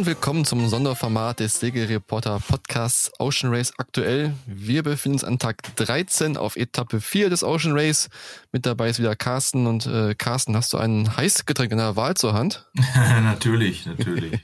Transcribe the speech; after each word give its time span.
und 0.00 0.06
willkommen 0.06 0.46
zum 0.46 0.66
Sonderformat 0.66 1.40
des 1.40 1.60
Segelreporter 1.60 2.40
Podcasts 2.40 3.12
Ocean 3.18 3.52
Race 3.52 3.74
aktuell. 3.76 4.34
Wir 4.46 4.82
befinden 4.82 5.16
uns 5.16 5.24
an 5.24 5.38
Tag 5.38 5.76
13 5.76 6.38
auf 6.38 6.56
Etappe 6.56 7.02
4 7.02 7.28
des 7.28 7.44
Ocean 7.44 7.74
Race. 7.74 8.08
Mit 8.50 8.64
dabei 8.64 8.88
ist 8.88 8.98
wieder 8.98 9.14
Carsten 9.14 9.66
und 9.66 9.84
äh, 9.84 10.14
Carsten, 10.14 10.56
hast 10.56 10.72
du 10.72 10.78
ein 10.78 11.18
Heißgetränk 11.18 11.72
in 11.72 11.76
der 11.76 11.96
Wahl 11.96 12.14
zur 12.14 12.32
Hand? 12.32 12.66
natürlich, 12.94 13.84
natürlich. 13.84 14.40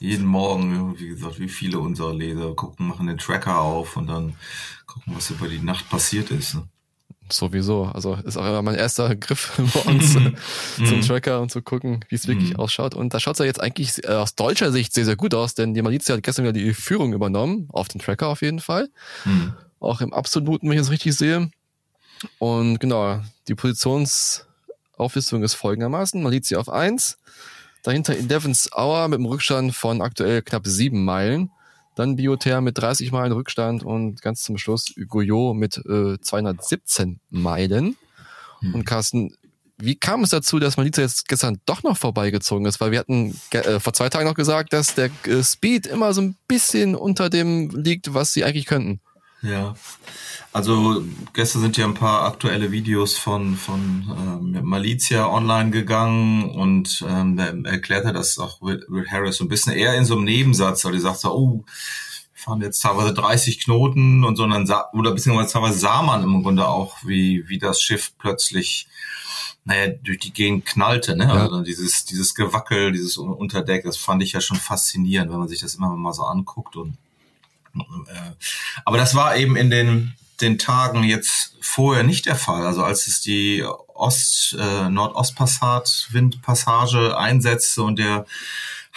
Jeden 0.00 0.24
Morgen, 0.24 0.98
wie 0.98 1.08
gesagt, 1.08 1.40
wie 1.40 1.50
viele 1.50 1.78
unserer 1.78 2.14
Leser 2.14 2.54
gucken, 2.54 2.88
machen 2.88 3.06
den 3.06 3.18
Tracker 3.18 3.60
auf 3.60 3.98
und 3.98 4.06
dann 4.06 4.34
gucken, 4.86 5.14
was 5.14 5.28
über 5.28 5.46
die 5.46 5.60
Nacht 5.60 5.90
passiert 5.90 6.30
ist. 6.30 6.54
Ne? 6.54 6.62
Sowieso. 7.30 7.84
Also 7.84 8.14
ist 8.24 8.36
auch 8.36 8.46
immer 8.46 8.62
mein 8.62 8.74
erster 8.74 9.14
Griff 9.16 9.58
uns 9.86 10.14
mhm. 10.14 10.36
zum 10.84 11.00
Tracker 11.00 11.40
und 11.40 11.50
zu 11.50 11.62
gucken, 11.62 12.04
wie 12.08 12.14
es 12.14 12.28
wirklich 12.28 12.50
mhm. 12.50 12.56
ausschaut. 12.56 12.94
Und 12.94 13.14
da 13.14 13.20
schaut 13.20 13.34
es 13.34 13.38
ja 13.40 13.44
jetzt 13.44 13.60
eigentlich 13.60 14.04
äh, 14.04 14.08
aus 14.08 14.34
deutscher 14.34 14.72
Sicht 14.72 14.92
sehr, 14.92 15.04
sehr 15.04 15.16
gut 15.16 15.34
aus, 15.34 15.54
denn 15.54 15.74
die 15.74 15.82
Malizia 15.82 16.14
hat 16.14 16.22
gestern 16.22 16.44
wieder 16.44 16.52
die 16.52 16.74
Führung 16.74 17.12
übernommen, 17.12 17.68
auf 17.72 17.88
den 17.88 18.00
Tracker 18.00 18.28
auf 18.28 18.42
jeden 18.42 18.60
Fall. 18.60 18.88
Mhm. 19.24 19.54
Auch 19.80 20.00
im 20.00 20.12
Absoluten, 20.12 20.68
wenn 20.68 20.76
ich 20.76 20.82
es 20.82 20.90
richtig 20.90 21.14
sehe. 21.16 21.50
Und 22.38 22.78
genau, 22.78 23.20
die 23.48 23.54
Positionsauflistung 23.54 25.42
ist 25.42 25.54
folgendermaßen. 25.54 26.22
Malizia 26.22 26.58
auf 26.58 26.68
eins, 26.68 27.18
dahinter 27.82 28.16
in 28.16 28.28
Devons 28.28 28.70
Hour 28.72 29.08
mit 29.08 29.18
einem 29.18 29.26
Rückstand 29.26 29.74
von 29.74 30.00
aktuell 30.00 30.42
knapp 30.42 30.66
sieben 30.66 31.04
Meilen. 31.04 31.50
Dann 31.96 32.14
Biother 32.14 32.60
mit 32.60 32.78
30 32.78 33.10
Meilen 33.10 33.32
Rückstand 33.32 33.82
und 33.82 34.22
ganz 34.22 34.42
zum 34.42 34.58
Schluss 34.58 34.94
Goyot 35.08 35.56
mit 35.56 35.78
äh, 35.78 36.20
217 36.20 37.20
Meilen. 37.30 37.96
Hm. 38.60 38.74
Und 38.74 38.84
Carsten, 38.84 39.34
wie 39.78 39.96
kam 39.96 40.22
es 40.22 40.30
dazu, 40.30 40.58
dass 40.58 40.76
Maliza 40.76 41.02
jetzt 41.02 41.26
gestern 41.26 41.58
doch 41.66 41.82
noch 41.82 41.96
vorbeigezogen 41.96 42.66
ist? 42.66 42.80
Weil 42.80 42.92
wir 42.92 42.98
hatten 42.98 43.38
äh, 43.50 43.80
vor 43.80 43.94
zwei 43.94 44.10
Tagen 44.10 44.28
noch 44.28 44.34
gesagt, 44.34 44.72
dass 44.72 44.94
der 44.94 45.10
äh, 45.26 45.42
Speed 45.42 45.86
immer 45.86 46.12
so 46.12 46.20
ein 46.20 46.36
bisschen 46.46 46.94
unter 46.94 47.30
dem 47.30 47.70
liegt, 47.70 48.14
was 48.14 48.32
sie 48.32 48.44
eigentlich 48.44 48.66
könnten. 48.66 49.00
Ja, 49.42 49.74
also 50.56 51.04
gestern 51.34 51.60
sind 51.60 51.76
ja 51.76 51.84
ein 51.84 51.92
paar 51.92 52.22
aktuelle 52.22 52.72
Videos 52.72 53.18
von, 53.18 53.56
von 53.56 54.52
ähm, 54.54 54.64
Malizia 54.64 55.28
online 55.28 55.70
gegangen 55.70 56.48
und 56.48 57.04
ähm, 57.06 57.38
er 57.38 57.70
erklärte 57.70 58.14
das 58.14 58.38
auch 58.38 58.62
Will, 58.62 58.82
Harris 59.10 59.36
so 59.36 59.44
ein 59.44 59.48
bisschen 59.48 59.74
eher 59.74 59.94
in 59.96 60.06
so 60.06 60.14
einem 60.14 60.24
Nebensatz, 60.24 60.82
weil 60.86 60.92
die 60.92 61.00
sagt 61.00 61.18
so, 61.18 61.30
oh, 61.30 61.52
wir 61.58 61.64
fahren 62.32 62.62
jetzt 62.62 62.80
teilweise 62.80 63.12
30 63.12 63.64
Knoten 63.64 64.24
und 64.24 64.36
so, 64.36 64.44
und 64.44 64.50
dann 64.50 64.66
sah, 64.66 64.88
oder 64.94 65.12
beziehungsweise 65.12 65.52
teilweise 65.52 65.78
sah 65.78 66.00
man 66.00 66.22
im 66.22 66.42
Grunde 66.42 66.66
auch, 66.66 66.96
wie, 67.04 67.46
wie 67.50 67.58
das 67.58 67.82
Schiff 67.82 68.12
plötzlich 68.16 68.88
naja, 69.66 69.92
durch 70.04 70.20
die 70.20 70.32
Gegend 70.32 70.64
knallte, 70.64 71.18
ne? 71.18 71.24
Ja. 71.24 71.34
Also 71.34 71.60
dieses, 71.60 72.06
dieses 72.06 72.34
Gewackel, 72.34 72.92
dieses 72.92 73.18
Unterdeck, 73.18 73.84
das 73.84 73.98
fand 73.98 74.22
ich 74.22 74.32
ja 74.32 74.40
schon 74.40 74.56
faszinierend, 74.56 75.30
wenn 75.30 75.38
man 75.38 75.48
sich 75.48 75.60
das 75.60 75.74
immer 75.74 75.94
mal 75.94 76.14
so 76.14 76.22
anguckt 76.22 76.76
und 76.76 76.96
äh, 77.74 78.32
aber 78.86 78.96
das 78.96 79.14
war 79.14 79.36
eben 79.36 79.54
in 79.54 79.68
den 79.68 80.14
den 80.40 80.58
Tagen 80.58 81.02
jetzt 81.02 81.54
vorher 81.60 82.02
nicht 82.02 82.26
der 82.26 82.36
Fall. 82.36 82.66
Also 82.66 82.82
als 82.82 83.06
es 83.06 83.20
die 83.20 83.64
Ost, 83.94 84.56
äh, 84.58 84.90
Nordostpassat 84.90 86.08
Windpassage 86.10 87.16
einsetzte 87.16 87.82
und 87.82 87.98
der 87.98 88.26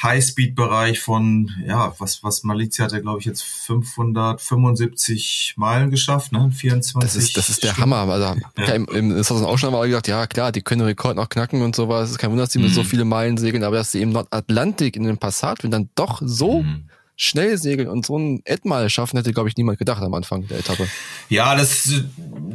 Highspeed-Bereich 0.01 1.01
von, 1.01 1.51
ja, 1.65 1.93
was, 1.99 2.23
was 2.23 2.43
Malizia 2.43 2.85
hatte, 2.85 3.01
glaube 3.01 3.19
ich, 3.19 3.25
jetzt 3.25 3.43
575 3.43 5.55
Meilen 5.57 5.91
geschafft, 5.91 6.31
ne? 6.31 6.49
24. 6.51 7.01
Das 7.01 7.17
ist, 7.21 7.35
das 7.35 7.49
ist 7.49 7.63
der 7.63 7.73
Stunden. 7.73 7.93
Hammer. 7.93 8.13
Also, 8.13 8.39
ja. 8.57 8.73
im, 8.73 8.85
im, 8.85 9.13
das 9.15 9.29
auch 9.29 9.57
schon 9.57 9.73
mal 9.73 9.85
gesagt, 9.85 10.07
ja, 10.07 10.25
klar, 10.27 10.53
die 10.53 10.61
können 10.61 10.79
Rekord 10.81 11.17
noch 11.17 11.27
knacken 11.27 11.61
und 11.61 11.75
sowas. 11.75 12.05
Es 12.05 12.11
ist 12.11 12.17
kein 12.17 12.31
Wunder, 12.31 12.43
dass 12.43 12.53
die 12.53 12.59
mhm. 12.59 12.65
mit 12.65 12.73
so 12.73 12.83
mhm. 12.83 12.87
viele 12.87 13.03
Meilen 13.03 13.37
segeln, 13.37 13.63
aber 13.63 13.75
dass 13.75 13.91
sie 13.91 14.01
im 14.01 14.11
Nordatlantik 14.11 14.95
in 14.95 15.03
den 15.03 15.17
Passatwind 15.17 15.73
dann 15.73 15.89
doch 15.95 16.21
so 16.23 16.63
mhm 16.63 16.88
schnell 17.21 17.57
segeln 17.57 17.89
und 17.89 18.05
so 18.05 18.17
ein 18.17 18.41
Edmal 18.45 18.89
schaffen, 18.89 19.17
hätte, 19.17 19.33
glaube 19.33 19.49
ich, 19.49 19.57
niemand 19.57 19.77
gedacht 19.77 20.01
am 20.01 20.13
Anfang 20.13 20.47
der 20.47 20.59
Etappe. 20.59 20.87
Ja, 21.27 21.53
das, 21.53 21.91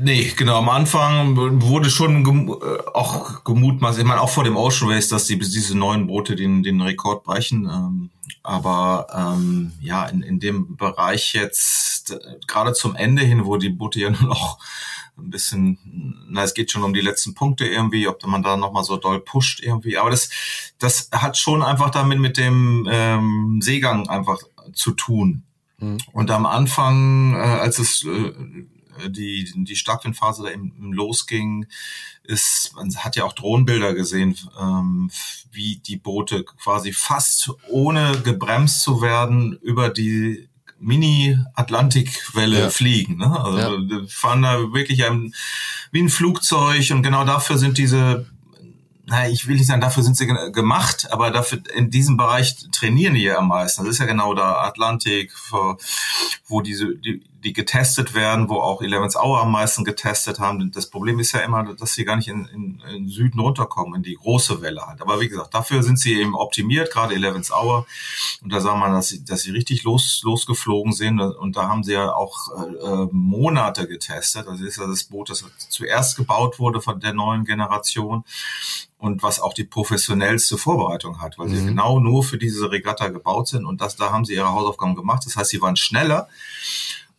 nee, 0.00 0.32
genau, 0.34 0.56
am 0.56 0.70
Anfang 0.70 1.36
wurde 1.60 1.91
schon 1.91 2.25
gem 2.25 2.48
äh, 2.48 2.54
auch 2.94 3.44
gemutmaßt, 3.44 3.98
ich 3.98 4.06
meine, 4.06 4.22
auch 4.22 4.30
vor 4.30 4.42
dem 4.42 4.56
Ocean 4.56 4.91
Race, 4.91 5.08
dass 5.08 5.26
die, 5.26 5.38
diese 5.38 5.76
neuen 5.76 6.06
Boote 6.06 6.34
den, 6.34 6.62
den 6.62 6.80
Rekord 6.80 7.25
brechen. 7.25 7.66
Ähm, 7.66 8.10
aber 8.42 9.06
ähm, 9.14 9.72
ja, 9.82 10.06
in, 10.06 10.22
in 10.22 10.41
dem 10.41 10.76
Bereich 10.76 11.34
jetzt, 11.34 12.12
äh, 12.12 12.19
gerade 12.46 12.72
zum 12.72 12.96
Ende 12.96 13.22
hin, 13.22 13.44
wo 13.44 13.58
die 13.58 13.69
Boote 13.69 14.00
ja 14.00 14.10
nur 14.19 14.31
noch 14.31 14.58
ein 15.19 15.31
bisschen, 15.31 15.78
na, 16.28 16.42
es 16.42 16.54
geht 16.54 16.70
schon 16.70 16.82
um 16.82 16.94
die 16.94 17.02
letzten 17.02 17.34
Punkte 17.34 17.66
irgendwie, 17.66 18.08
ob 18.08 18.26
man 18.26 18.42
da 18.42 18.56
nochmal 18.56 18.82
so 18.82 18.96
doll 18.96 19.20
pusht 19.20 19.60
irgendwie. 19.62 19.98
Aber 19.98 20.10
das, 20.10 20.31
das 20.78 21.10
hat 21.12 21.36
schon 21.36 21.62
einfach 21.62 21.91
damit 21.91 22.19
mit 22.19 22.38
dem 22.38 22.88
ähm, 22.91 23.60
Seegang 23.62 24.08
einfach 24.08 24.38
zu 24.72 24.92
tun. 24.92 25.44
Mhm. 25.78 25.98
Und 26.12 26.30
am 26.30 26.47
Anfang, 26.47 27.34
äh, 27.34 27.38
als 27.38 27.78
es 27.78 28.04
äh, 28.04 28.32
die, 29.08 29.50
die 29.54 29.76
Starkwindphase 29.76 30.44
da 30.44 30.50
eben 30.50 30.92
losging, 30.92 31.66
ist, 32.22 32.72
man 32.75 32.94
hat 32.97 33.16
ja 33.16 33.25
auch 33.25 33.32
Drohnenbilder 33.32 33.94
gesehen, 33.94 34.36
ähm, 34.58 35.10
wie 35.52 35.76
die 35.76 35.97
Boote 35.97 36.44
quasi 36.44 36.92
fast 36.92 37.50
ohne 37.69 38.20
gebremst 38.22 38.82
zu 38.82 39.02
werden 39.02 39.58
über 39.62 39.91
die 39.91 40.48
Mini-Atlantikwelle 40.81 42.60
ja. 42.60 42.70
fliegen. 42.70 43.16
Ne? 43.16 43.41
Also 43.41 43.58
ja. 43.78 44.06
fahren 44.08 44.42
da 44.42 44.72
wirklich 44.72 45.04
ein, 45.04 45.34
wie 45.92 46.00
ein 46.00 46.08
Flugzeug 46.08 46.91
und 46.91 47.02
genau 47.02 47.25
dafür 47.25 47.58
sind 47.58 47.78
diese 47.78 48.26
naja, 49.06 49.31
ich 49.31 49.47
will 49.47 49.56
nicht 49.56 49.66
sagen, 49.66 49.81
dafür 49.81 50.03
sind 50.03 50.16
sie 50.16 50.26
gemacht, 50.26 51.09
aber 51.10 51.31
dafür 51.31 51.60
in 51.75 51.91
diesem 51.91 52.16
Bereich 52.16 52.56
trainieren 52.72 53.15
die 53.15 53.22
ja 53.22 53.38
am 53.38 53.48
meisten. 53.48 53.84
Das 53.84 53.94
ist 53.94 53.98
ja 53.98 54.06
genau 54.06 54.34
der 54.34 54.62
Atlantik, 54.62 55.32
wo 56.47 56.60
diese, 56.60 56.97
die, 56.97 57.22
die 57.44 57.53
getestet 57.53 58.15
werden, 58.15 58.49
wo 58.49 58.56
auch 58.56 58.81
Eleven's 58.81 59.16
Hour 59.16 59.41
am 59.41 59.53
meisten 59.53 59.84
getestet 59.84 60.38
haben. 60.38 60.72
Das 60.72 60.88
Problem 60.88 61.19
ist 61.21 61.32
ja 61.32 61.41
immer, 61.41 61.75
dass 61.75 61.93
sie 61.93 62.05
gar 62.05 62.16
nicht 62.16 62.28
in, 62.28 62.47
in, 62.47 62.82
in 62.94 63.09
Süden 63.09 63.38
runterkommen, 63.38 63.97
in 63.97 64.03
die 64.03 64.15
große 64.15 64.62
Welle 64.62 64.87
halt. 64.87 65.03
Aber 65.03 65.21
wie 65.21 65.28
gesagt, 65.28 65.53
dafür 65.53 65.82
sind 65.82 65.99
sie 65.99 66.15
eben 66.15 66.34
optimiert, 66.34 66.91
gerade 66.91 67.15
Eleven's 67.15 67.53
Hour. 67.53 67.87
Und 68.43 68.53
da 68.53 68.60
sah 68.60 68.75
man, 68.75 68.93
dass 68.93 69.09
sie, 69.09 69.25
dass 69.25 69.43
sie 69.43 69.50
richtig 69.50 69.84
los, 69.84 70.22
losgeflogen 70.25 70.93
sind. 70.93 71.21
Und 71.21 71.56
da 71.56 71.69
haben 71.69 71.84
sie 71.84 71.93
ja 71.93 72.15
auch 72.15 72.49
äh, 72.50 73.09
Monate 73.12 73.87
getestet. 73.87 74.47
Das 74.47 74.61
ist 74.61 74.78
ja 74.78 74.87
das 74.87 75.05
Boot, 75.05 75.28
das 75.28 75.44
zuerst 75.69 76.16
gebaut 76.16 76.59
wurde 76.59 76.81
von 76.81 76.99
der 76.99 77.12
neuen 77.12 77.44
Generation 77.44 78.25
und 78.97 79.22
was 79.22 79.38
auch 79.38 79.53
die 79.53 79.65
professionellste 79.65 80.56
Vorbereitung 80.56 81.21
hat, 81.21 81.38
weil 81.38 81.49
mhm. 81.49 81.56
sie 81.56 81.66
genau 81.66 82.00
nur 82.00 82.25
für 82.25 82.38
diese 82.38 82.71
Regatta 82.71 83.09
gebaut 83.09 83.49
sind 83.49 83.66
und 83.66 83.82
das, 83.82 83.97
da 83.97 84.11
haben 84.11 84.25
sie 84.25 84.32
ihre 84.32 84.50
Hausaufgaben 84.50 84.94
gemacht. 84.94 85.26
Das 85.26 85.37
heißt, 85.37 85.50
sie 85.50 85.61
waren 85.61 85.76
schneller 85.76 86.28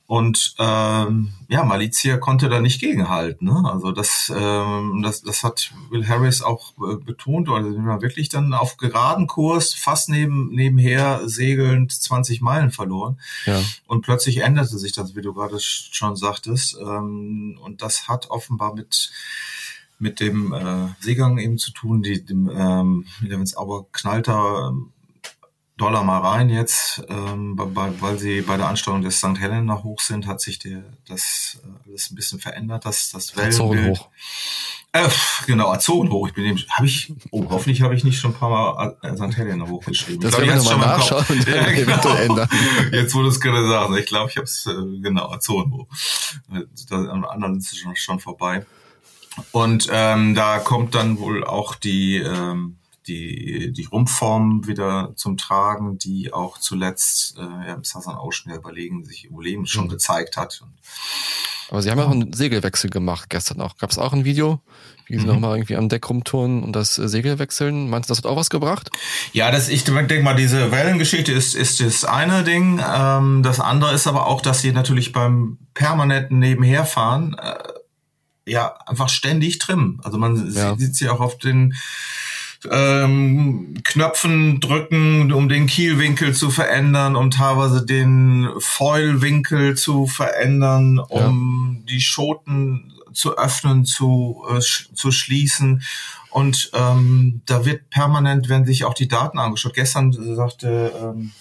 und 0.07 0.53
ähm, 0.59 1.33
ja, 1.47 1.63
Malizia 1.63 2.17
konnte 2.17 2.47
da 2.47 2.59
nicht 2.59 2.79
gegenhalten. 2.79 3.47
Ne? 3.47 3.63
Also 3.65 3.91
das, 3.91 4.31
ähm, 4.35 5.01
das, 5.01 5.23
das 5.23 5.43
hat 5.43 5.71
Will 5.89 6.07
Harris 6.07 6.43
auch 6.43 6.73
äh, 6.77 6.97
betont. 6.97 7.49
Oder 7.49 7.63
sind 7.63 7.85
wir 7.85 8.01
wirklich 8.03 8.29
dann 8.29 8.53
auf 8.53 8.77
geraden 8.77 9.25
Kurs, 9.25 9.73
fast 9.73 10.09
neben, 10.09 10.49
nebenher 10.49 11.27
segelnd 11.27 11.91
20 11.91 12.41
Meilen 12.41 12.69
verloren. 12.69 13.19
Ja. 13.47 13.59
Und 13.87 14.03
plötzlich 14.03 14.37
änderte 14.37 14.77
sich 14.77 14.91
das, 14.91 15.15
wie 15.15 15.21
du 15.23 15.33
gerade 15.33 15.59
schon 15.59 16.15
sagtest. 16.15 16.77
Ähm, 16.79 17.57
und 17.63 17.81
das 17.81 18.07
hat 18.07 18.29
offenbar 18.29 18.75
mit 18.75 19.11
mit 19.97 20.19
dem 20.19 20.51
äh, 20.53 20.89
Seegang 20.99 21.37
eben 21.37 21.57
zu 21.57 21.71
tun. 21.71 22.03
Die, 22.03 22.23
dem 22.23 22.51
ähm, 22.53 23.05
Levens 23.21 23.55
aber 23.55 23.85
knallt 23.93 24.27
da 24.27 24.67
ähm, 24.67 24.91
Dollar 25.77 26.03
mal 26.03 26.19
rein 26.19 26.49
jetzt, 26.49 27.03
ähm, 27.09 27.55
weil 27.57 28.17
sie 28.17 28.41
bei 28.41 28.55
der 28.55 28.67
Ansteuerung 28.67 29.01
des 29.01 29.17
St. 29.17 29.37
Helena 29.37 29.83
hoch 29.83 29.99
sind, 29.99 30.25
hat 30.25 30.39
sich 30.39 30.57
der, 30.57 30.83
das 31.07 31.59
äh, 31.63 31.89
alles 31.89 32.11
ein 32.11 32.15
bisschen 32.15 32.39
verändert, 32.39 32.85
das, 32.85 33.11
das 33.11 33.35
Wellenbild. 33.35 33.99
hoch. 33.99 34.09
Äh, 34.93 35.09
genau, 35.45 35.73
Azoren 35.73 36.09
hoch. 36.09 36.29
Ich 36.29 36.33
bin 36.33 36.45
eben, 36.45 36.63
habe 36.69 36.85
ich, 36.85 37.13
oh, 37.31 37.45
hoffentlich 37.49 37.81
habe 37.81 37.93
ich 37.93 38.05
nicht 38.05 38.17
schon 38.17 38.31
ein 38.31 38.37
paar 38.37 38.49
Mal 38.49 38.97
äh, 39.01 39.17
St. 39.17 39.35
Helena 39.35 39.67
hochgeschrieben. 39.67 40.21
Das 40.21 40.37
werden 40.37 40.47
wir 40.47 40.55
nochmal 40.55 40.97
nachschauen 40.97 41.25
und 41.27 41.47
ja, 41.47 41.69
genau. 41.71 42.47
Jetzt 42.93 43.13
wurde 43.13 43.27
es 43.27 43.41
gerade 43.41 43.67
sagen. 43.67 43.97
Ich 43.97 44.05
glaube, 44.05 44.29
ich 44.29 44.37
habe 44.37 44.45
es, 44.45 44.65
äh, 44.67 45.01
genau, 45.01 45.29
Azoren 45.29 45.73
hoch. 45.73 45.87
Da, 46.89 46.95
am 46.95 47.25
anderen 47.25 47.57
ist 47.57 47.73
es 47.73 47.79
schon, 47.79 47.95
schon 47.97 48.21
vorbei. 48.21 48.65
Und 49.51 49.89
ähm, 49.91 50.35
da 50.35 50.59
kommt 50.59 50.95
dann 50.95 51.19
wohl 51.19 51.43
auch 51.43 51.75
die, 51.75 52.15
ähm, 52.15 52.77
die, 53.07 53.71
die 53.71 53.85
Rumpfform 53.85 54.67
wieder 54.67 55.13
zum 55.15 55.37
Tragen, 55.37 55.97
die 55.97 56.33
auch 56.33 56.57
zuletzt 56.57 57.37
äh, 57.37 57.41
ja, 57.41 57.73
im 57.75 57.83
Southern 57.83 58.17
Ocean 58.17 58.53
überlegen, 58.53 59.05
sich 59.05 59.25
Überleben 59.25 59.65
schon 59.65 59.85
mhm. 59.85 59.89
gezeigt 59.89 60.37
hat. 60.37 60.63
Aber 61.69 61.81
sie 61.81 61.89
haben 61.89 61.97
ja 61.97 62.05
auch 62.05 62.11
einen 62.11 62.33
Segelwechsel 62.33 62.89
gemacht 62.89 63.29
gestern 63.29 63.61
auch. 63.61 63.77
Gab 63.77 63.89
es 63.89 63.97
auch 63.97 64.13
ein 64.13 64.23
Video, 64.23 64.61
wie 65.07 65.15
sie 65.15 65.21
mhm. 65.21 65.33
nochmal 65.33 65.57
irgendwie 65.57 65.75
am 65.75 65.89
Deck 65.89 66.07
rumtouren 66.09 66.63
und 66.63 66.73
das 66.73 66.97
äh, 66.97 67.07
Segel 67.07 67.39
wechseln. 67.39 67.89
Meinst 67.89 68.09
du, 68.09 68.11
das 68.11 68.19
hat 68.19 68.25
auch 68.25 68.37
was 68.37 68.49
gebracht? 68.49 68.89
Ja, 69.33 69.51
das, 69.51 69.69
ich 69.69 69.83
denke 69.83 70.21
mal, 70.21 70.35
diese 70.35 70.71
Wellengeschichte 70.71 71.31
ist, 71.31 71.55
ist 71.55 71.79
das 71.79 72.05
eine 72.05 72.43
Ding. 72.43 72.81
Ähm, 72.87 73.41
das 73.43 73.59
andere 73.59 73.93
ist 73.93 74.07
aber 74.07 74.27
auch, 74.27 74.41
dass 74.41 74.61
sie 74.61 74.71
natürlich 74.71 75.11
beim 75.11 75.57
permanenten 75.73 76.39
Nebenherfahren 76.39 77.35
äh, 77.35 77.55
ja 78.45 78.75
einfach 78.85 79.09
ständig 79.09 79.57
trimmen. 79.57 79.99
Also 80.03 80.17
man 80.17 80.51
ja. 80.51 80.75
sieht 80.77 80.95
sie 80.95 81.09
auch 81.09 81.19
auf 81.19 81.37
den 81.37 81.73
ähm, 82.71 83.75
Knöpfen 83.83 84.59
drücken, 84.59 85.31
um 85.31 85.49
den 85.49 85.67
Kielwinkel 85.67 86.33
zu 86.33 86.49
verändern, 86.49 87.15
um 87.15 87.31
teilweise 87.31 87.85
den 87.85 88.49
Foilwinkel 88.59 89.75
zu 89.75 90.07
verändern, 90.07 90.99
um 90.99 91.77
ja. 91.79 91.85
die 91.93 92.01
Schoten 92.01 92.93
zu 93.13 93.37
öffnen, 93.37 93.85
zu, 93.85 94.43
äh, 94.49 94.61
sch 94.61 94.89
zu 94.93 95.11
schließen. 95.11 95.83
Und 96.29 96.69
ähm, 96.73 97.41
da 97.45 97.65
wird 97.65 97.89
permanent, 97.89 98.49
wenn 98.49 98.65
sich 98.65 98.83
auch 98.83 98.93
die 98.93 99.07
Daten 99.07 99.39
angeschaut. 99.39 99.73
Gestern 99.73 100.11
sagte 100.11 100.91
ähm, 101.01 101.31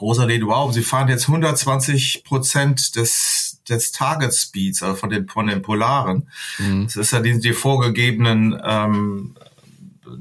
Rosalie, 0.00 0.44
wow, 0.46 0.72
sie 0.72 0.82
fahren 0.82 1.08
jetzt 1.08 1.28
120 1.28 2.24
Prozent 2.24 2.96
des, 2.96 3.60
des 3.68 3.92
Target 3.92 4.34
Speeds, 4.34 4.82
also 4.82 4.96
von 4.96 5.10
den, 5.10 5.28
von 5.28 5.46
den 5.46 5.62
Polaren. 5.62 6.28
Mhm. 6.58 6.84
Das 6.84 6.96
ist 6.96 7.12
ja 7.12 7.20
die, 7.20 7.38
die 7.38 7.52
vorgegebenen 7.52 8.60
ähm, 8.64 9.36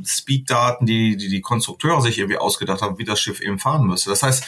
Speed-Daten, 0.04 0.86
die, 0.86 1.18
die 1.18 1.30
die 1.30 1.42
Konstrukteure 1.42 2.02
sich 2.02 2.20
irgendwie 2.20 2.38
ausgedacht 2.38 2.82
haben, 2.82 2.98
wie 2.98 3.06
das 3.06 3.20
Schiff 3.20 3.42
eben 3.42 3.60
fahren 3.60 3.88
müsste. 3.88 4.10
Das 4.10 4.24
heißt, 4.24 4.44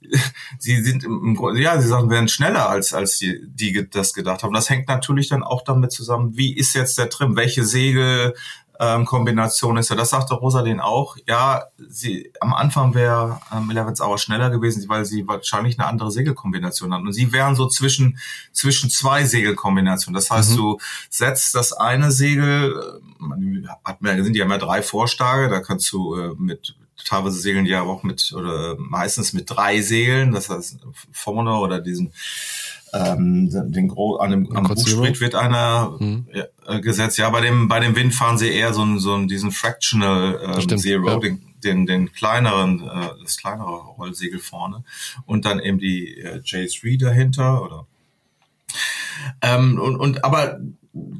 sie 0.58 0.82
sind 0.82 1.04
im 1.04 1.34
Grunde, 1.34 1.60
ja, 1.60 1.80
sie 1.80 1.88
sagen, 1.88 2.10
werden 2.10 2.28
schneller 2.28 2.68
als, 2.68 2.92
als 2.92 3.18
die, 3.18 3.40
die 3.44 3.88
das 3.90 4.12
gedacht 4.12 4.42
haben. 4.42 4.54
Das 4.54 4.70
hängt 4.70 4.88
natürlich 4.88 5.28
dann 5.28 5.42
auch 5.42 5.62
damit 5.62 5.92
zusammen, 5.92 6.36
wie 6.36 6.56
ist 6.56 6.74
jetzt 6.74 6.98
der 6.98 7.10
Trim? 7.10 7.36
Welche 7.36 7.64
Segel 7.64 8.34
ähm, 8.80 9.04
Kombination 9.04 9.76
ist 9.76 9.90
ja, 9.90 9.96
das 9.96 10.10
sagte 10.10 10.34
Rosalyn 10.34 10.80
auch, 10.80 11.16
ja, 11.26 11.64
sie 11.88 12.32
am 12.40 12.54
Anfang 12.54 12.94
wäre 12.94 13.40
ähm, 13.52 13.70
Eleven's 13.70 14.00
Hour 14.00 14.18
schneller 14.18 14.50
gewesen, 14.50 14.88
weil 14.88 15.04
sie 15.04 15.26
wahrscheinlich 15.26 15.78
eine 15.78 15.88
andere 15.88 16.12
Segelkombination 16.12 16.94
hat. 16.94 17.00
Und 17.00 17.12
sie 17.12 17.32
wären 17.32 17.56
so 17.56 17.66
zwischen, 17.66 18.18
zwischen 18.52 18.88
zwei 18.88 19.24
Segelkombinationen. 19.24 20.14
Das 20.14 20.30
heißt, 20.30 20.52
mhm. 20.52 20.56
du 20.56 20.78
setzt 21.10 21.54
das 21.54 21.72
eine 21.72 22.12
Segel, 22.12 23.00
man 23.18 23.68
hat 23.84 24.00
mehr, 24.00 24.22
sind 24.22 24.36
ja 24.36 24.44
immer 24.44 24.58
drei 24.58 24.82
Vorstage, 24.82 25.48
da 25.48 25.60
kannst 25.60 25.90
du 25.92 26.14
äh, 26.14 26.34
mit 26.38 26.76
teilweise 27.04 27.38
segeln 27.38 27.64
die 27.64 27.70
ja 27.70 27.82
auch 27.82 28.02
mit 28.02 28.32
oder 28.32 28.76
meistens 28.78 29.32
mit 29.32 29.48
drei 29.48 29.80
Segeln, 29.82 30.32
das 30.32 30.50
heißt 30.50 30.80
vorne 31.12 31.58
oder 31.58 31.80
diesen 31.80 32.12
ähm, 32.92 33.48
den 33.50 33.88
Gro 33.88 34.16
an 34.16 34.30
dem 34.30 34.56
am 34.56 34.64
Bugspriet 34.64 35.20
wird 35.20 35.34
einer 35.34 35.96
mhm. 35.98 36.26
äh, 36.66 36.80
gesetzt. 36.80 37.18
Ja, 37.18 37.30
bei 37.30 37.40
dem 37.40 37.68
bei 37.68 37.80
dem 37.80 37.96
Wind 37.96 38.14
fahren 38.14 38.38
sie 38.38 38.48
eher 38.48 38.72
so, 38.72 38.82
einen, 38.82 38.98
so 38.98 39.14
einen, 39.14 39.28
diesen 39.28 39.50
Fractional 39.50 40.40
ähm, 40.42 40.60
Stimmt, 40.60 40.80
Zero, 40.80 41.08
ja. 41.08 41.18
den, 41.18 41.42
den, 41.62 41.86
den 41.86 42.12
kleineren, 42.12 42.80
äh, 42.80 43.08
das 43.22 43.36
kleinere 43.36 43.70
Rollsegel 43.70 44.38
vorne 44.38 44.84
und 45.26 45.44
dann 45.44 45.60
eben 45.60 45.78
die 45.78 46.18
äh, 46.18 46.38
J3 46.38 47.00
dahinter 47.00 47.62
oder 47.62 47.86
ähm, 49.42 49.78
und, 49.80 49.96
und 49.96 50.24
aber 50.24 50.60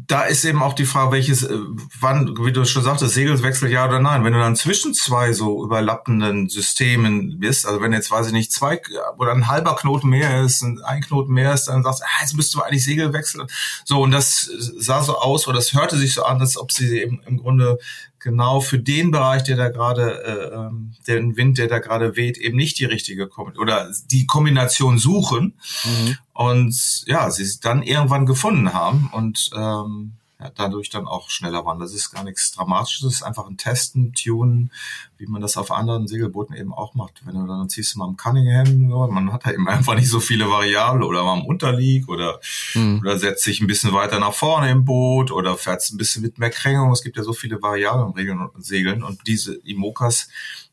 da 0.06 0.22
ist 0.22 0.44
eben 0.44 0.62
auch 0.62 0.72
die 0.72 0.86
Frage, 0.86 1.12
welches, 1.12 1.42
äh, 1.42 1.58
wann, 2.00 2.36
wie 2.44 2.52
du 2.52 2.64
schon 2.64 2.82
sagtest, 2.82 3.14
Segelswechsel 3.14 3.70
ja 3.70 3.86
oder 3.86 4.00
nein. 4.00 4.24
Wenn 4.24 4.32
du 4.32 4.38
dann 4.38 4.56
zwischen 4.56 4.94
zwei 4.94 5.32
so 5.32 5.64
überlappenden 5.64 6.48
Systemen 6.48 7.38
bist, 7.38 7.66
also 7.66 7.80
wenn 7.82 7.92
jetzt, 7.92 8.10
weiß 8.10 8.28
ich 8.28 8.32
nicht, 8.32 8.52
zwei 8.52 8.80
oder 9.18 9.32
ein 9.32 9.48
halber 9.48 9.76
Knoten 9.76 10.08
mehr 10.08 10.42
ist, 10.42 10.62
ein 10.62 11.00
Knoten 11.02 11.32
mehr 11.32 11.52
ist, 11.52 11.66
dann 11.66 11.82
sagst 11.82 12.00
du, 12.00 12.04
ah, 12.04 12.22
jetzt 12.22 12.34
müsstest 12.34 12.54
du 12.54 12.62
eigentlich 12.62 12.84
Segel 12.84 13.12
wechseln. 13.12 13.46
So, 13.84 14.02
und 14.02 14.10
das 14.10 14.50
sah 14.78 15.02
so 15.02 15.18
aus, 15.18 15.46
oder 15.46 15.56
das 15.56 15.74
hörte 15.74 15.96
sich 15.96 16.14
so 16.14 16.24
an, 16.24 16.40
als 16.40 16.56
ob 16.56 16.72
sie 16.72 17.00
eben 17.00 17.20
im 17.26 17.38
Grunde 17.38 17.78
genau 18.20 18.60
für 18.60 18.78
den 18.78 19.10
Bereich, 19.10 19.42
der 19.44 19.56
da 19.56 19.68
gerade, 19.68 20.22
äh, 20.24 20.54
ähm, 20.54 20.94
den 21.06 21.36
Wind, 21.36 21.58
der 21.58 21.68
da 21.68 21.78
gerade 21.78 22.16
weht, 22.16 22.38
eben 22.38 22.56
nicht 22.56 22.78
die 22.78 22.84
richtige 22.84 23.28
Kombination 23.28 23.62
oder 23.62 23.90
die 24.10 24.26
Kombination 24.26 24.98
suchen 24.98 25.54
mhm. 25.84 26.16
und 26.32 27.04
ja, 27.06 27.30
sie 27.30 27.42
es 27.42 27.60
dann 27.60 27.82
irgendwann 27.82 28.26
gefunden 28.26 28.72
haben 28.72 29.10
und 29.12 29.50
ähm, 29.56 30.17
ja, 30.40 30.50
dadurch 30.54 30.88
dann 30.88 31.08
auch 31.08 31.30
schneller 31.30 31.64
waren. 31.64 31.80
Das 31.80 31.92
ist 31.92 32.12
gar 32.12 32.22
nichts 32.22 32.52
Dramatisches, 32.52 33.02
das 33.02 33.12
ist 33.14 33.22
einfach 33.22 33.46
ein 33.48 33.56
Testen, 33.56 34.12
Tunen, 34.12 34.70
wie 35.16 35.26
man 35.26 35.42
das 35.42 35.56
auf 35.56 35.72
anderen 35.72 36.06
Segelbooten 36.06 36.54
eben 36.54 36.72
auch 36.72 36.94
macht. 36.94 37.26
Wenn 37.26 37.34
du 37.34 37.46
dann 37.46 37.68
ziehst 37.68 37.94
du 37.94 37.98
mal 37.98 38.04
am 38.04 38.16
Cunningham, 38.16 38.88
man 39.12 39.32
hat 39.32 39.46
da 39.46 39.50
eben 39.50 39.68
einfach 39.68 39.94
nicht 39.96 40.08
so 40.08 40.20
viele 40.20 40.48
Variablen 40.48 41.02
oder 41.02 41.24
mal 41.24 41.32
am 41.32 41.46
Unterlieg 41.46 42.08
oder, 42.08 42.40
mhm. 42.74 43.00
oder 43.00 43.18
setzt 43.18 43.42
sich 43.42 43.60
ein 43.60 43.66
bisschen 43.66 43.92
weiter 43.92 44.20
nach 44.20 44.34
vorne 44.34 44.70
im 44.70 44.84
Boot 44.84 45.32
oder 45.32 45.56
fährt 45.56 45.82
ein 45.90 45.98
bisschen 45.98 46.22
mit 46.22 46.38
mehr 46.38 46.50
Krängung. 46.50 46.92
Es 46.92 47.02
gibt 47.02 47.16
ja 47.16 47.24
so 47.24 47.32
viele 47.32 47.60
Variablen 47.60 48.06
im 48.06 48.12
Regeln 48.12 48.38
und 48.40 48.64
Segeln 48.64 49.02
und 49.02 49.26
diese 49.26 49.54
Imokas, 49.64 50.28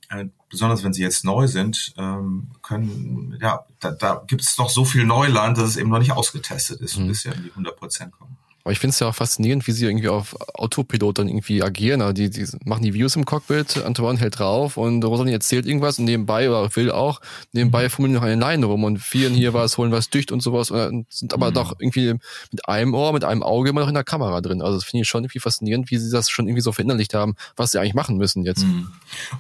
äh, 0.10 0.26
besonders 0.50 0.84
wenn 0.84 0.94
sie 0.94 1.02
jetzt 1.02 1.26
neu 1.26 1.48
sind, 1.48 1.94
ähm, 1.98 2.52
können, 2.62 3.38
ja, 3.42 3.66
da, 3.80 3.92
da 3.92 4.24
gibt 4.28 4.44
es 4.44 4.60
noch 4.60 4.70
so 4.70 4.86
viel 4.86 5.06
Neuland, 5.06 5.58
dass 5.58 5.70
es 5.70 5.78
eben 5.78 5.90
noch 5.90 6.00
nicht 6.00 6.12
ausgetestet 6.12 6.82
ist, 6.82 6.98
mhm. 6.98 7.08
bis 7.08 7.22
sie 7.22 7.30
an 7.30 7.42
die 7.44 7.50
100 7.50 7.76
Prozent 7.76 8.12
kommen. 8.12 8.38
Aber 8.66 8.72
ich 8.72 8.80
finde 8.80 8.96
es 8.96 9.00
ja 9.00 9.08
auch 9.08 9.14
faszinierend, 9.14 9.68
wie 9.68 9.72
sie 9.74 9.86
irgendwie 9.86 10.10
auf 10.10 10.36
Autopilot 10.56 11.20
dann 11.20 11.28
irgendwie 11.28 11.62
agieren. 11.62 12.02
Also 12.02 12.14
die, 12.14 12.32
die 12.32 12.48
machen 12.66 12.82
die 12.82 12.96
Views 12.96 13.16
im 13.16 13.24
Cockpit, 13.24 13.78
Antoine 13.86 14.20
hält 14.20 14.40
drauf 14.40 14.76
und 14.76 15.06
Rosalie 15.06 15.34
erzählt 15.34 15.68
irgendwas 15.68 16.00
und 16.00 16.06
nebenbei, 16.06 16.50
oder 16.50 16.76
will 16.76 16.90
auch, 16.90 17.22
nebenbei 17.52 17.84
mhm. 17.84 17.90
fummeln 17.92 18.14
noch 18.14 18.24
eine 18.24 18.42
Leine 18.42 18.66
rum 18.66 18.84
und 18.84 18.98
vielen 18.98 19.36
hier 19.36 19.54
was, 19.54 19.78
holen 19.78 19.92
was 19.92 20.10
dicht 20.10 20.32
und 20.32 20.42
sowas 20.42 20.72
und 20.72 21.06
sind 21.14 21.36
aber 21.36 21.52
mhm. 21.52 21.54
doch 21.54 21.76
irgendwie 21.80 22.14
mit 22.52 22.68
einem 22.68 22.96
Ohr, 22.96 23.14
mit 23.14 23.24
einem 23.24 23.44
Auge 23.44 23.70
immer 23.70 23.82
noch 23.82 23.88
in 23.88 23.94
der 23.94 24.04
Kamera 24.04 24.42
drin. 24.42 24.64
Also 24.64 24.80
das 24.80 24.86
finde 24.86 25.04
ich 25.04 25.08
schon 25.08 25.24
irgendwie 25.24 25.42
faszinierend, 25.42 25.92
wie 25.92 26.00
sie 26.00 26.10
das 26.10 26.32
schon 26.32 26.48
irgendwie 26.48 26.64
so 26.64 26.72
verinnerlicht 26.72 27.14
haben, 27.14 27.36
was 27.56 27.70
sie 27.70 27.80
eigentlich 27.80 27.94
machen 27.94 28.18
müssen 28.18 28.46
jetzt. 28.46 28.64
Mhm. 28.66 28.88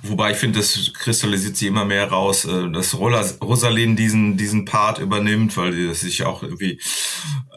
Wobei 0.04 0.33
ich 0.33 0.38
finde, 0.38 0.60
das 0.60 0.94
kristallisiert 0.94 1.57
sie 1.57 1.66
immer 1.66 1.86
mehr 1.86 2.10
raus, 2.10 2.45
äh, 2.45 2.69
dass 2.69 2.94
Rosaline 2.94 3.95
diesen, 3.95 4.38
diesen 4.38 4.66
Part 4.66 5.00
übernimmt, 5.00 5.57
weil 5.57 5.72
die 5.72 5.92
sich 5.95 6.25
auch 6.25 6.44
irgendwie 6.44 6.80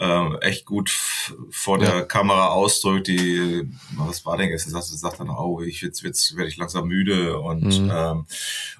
äh, 0.00 0.38
echt 0.40 0.64
gut 0.64 0.88
vor 1.58 1.78
der 1.78 1.88
ja. 1.88 2.02
Kamera 2.02 2.48
ausdrückt, 2.48 3.08
die, 3.08 3.68
was 3.96 4.24
war 4.24 4.36
denn 4.36 4.48
jetzt? 4.48 4.64
Sie 4.64 4.70
sagt, 4.70 4.84
sagt 4.84 5.18
dann, 5.18 5.28
oh, 5.28 5.60
ich 5.60 5.80
jetzt, 5.80 6.02
jetzt 6.02 6.36
werde 6.36 6.48
ich 6.48 6.56
langsam 6.56 6.86
müde 6.86 7.38
und, 7.40 7.64
mhm. 7.64 7.90
ähm, 7.92 8.26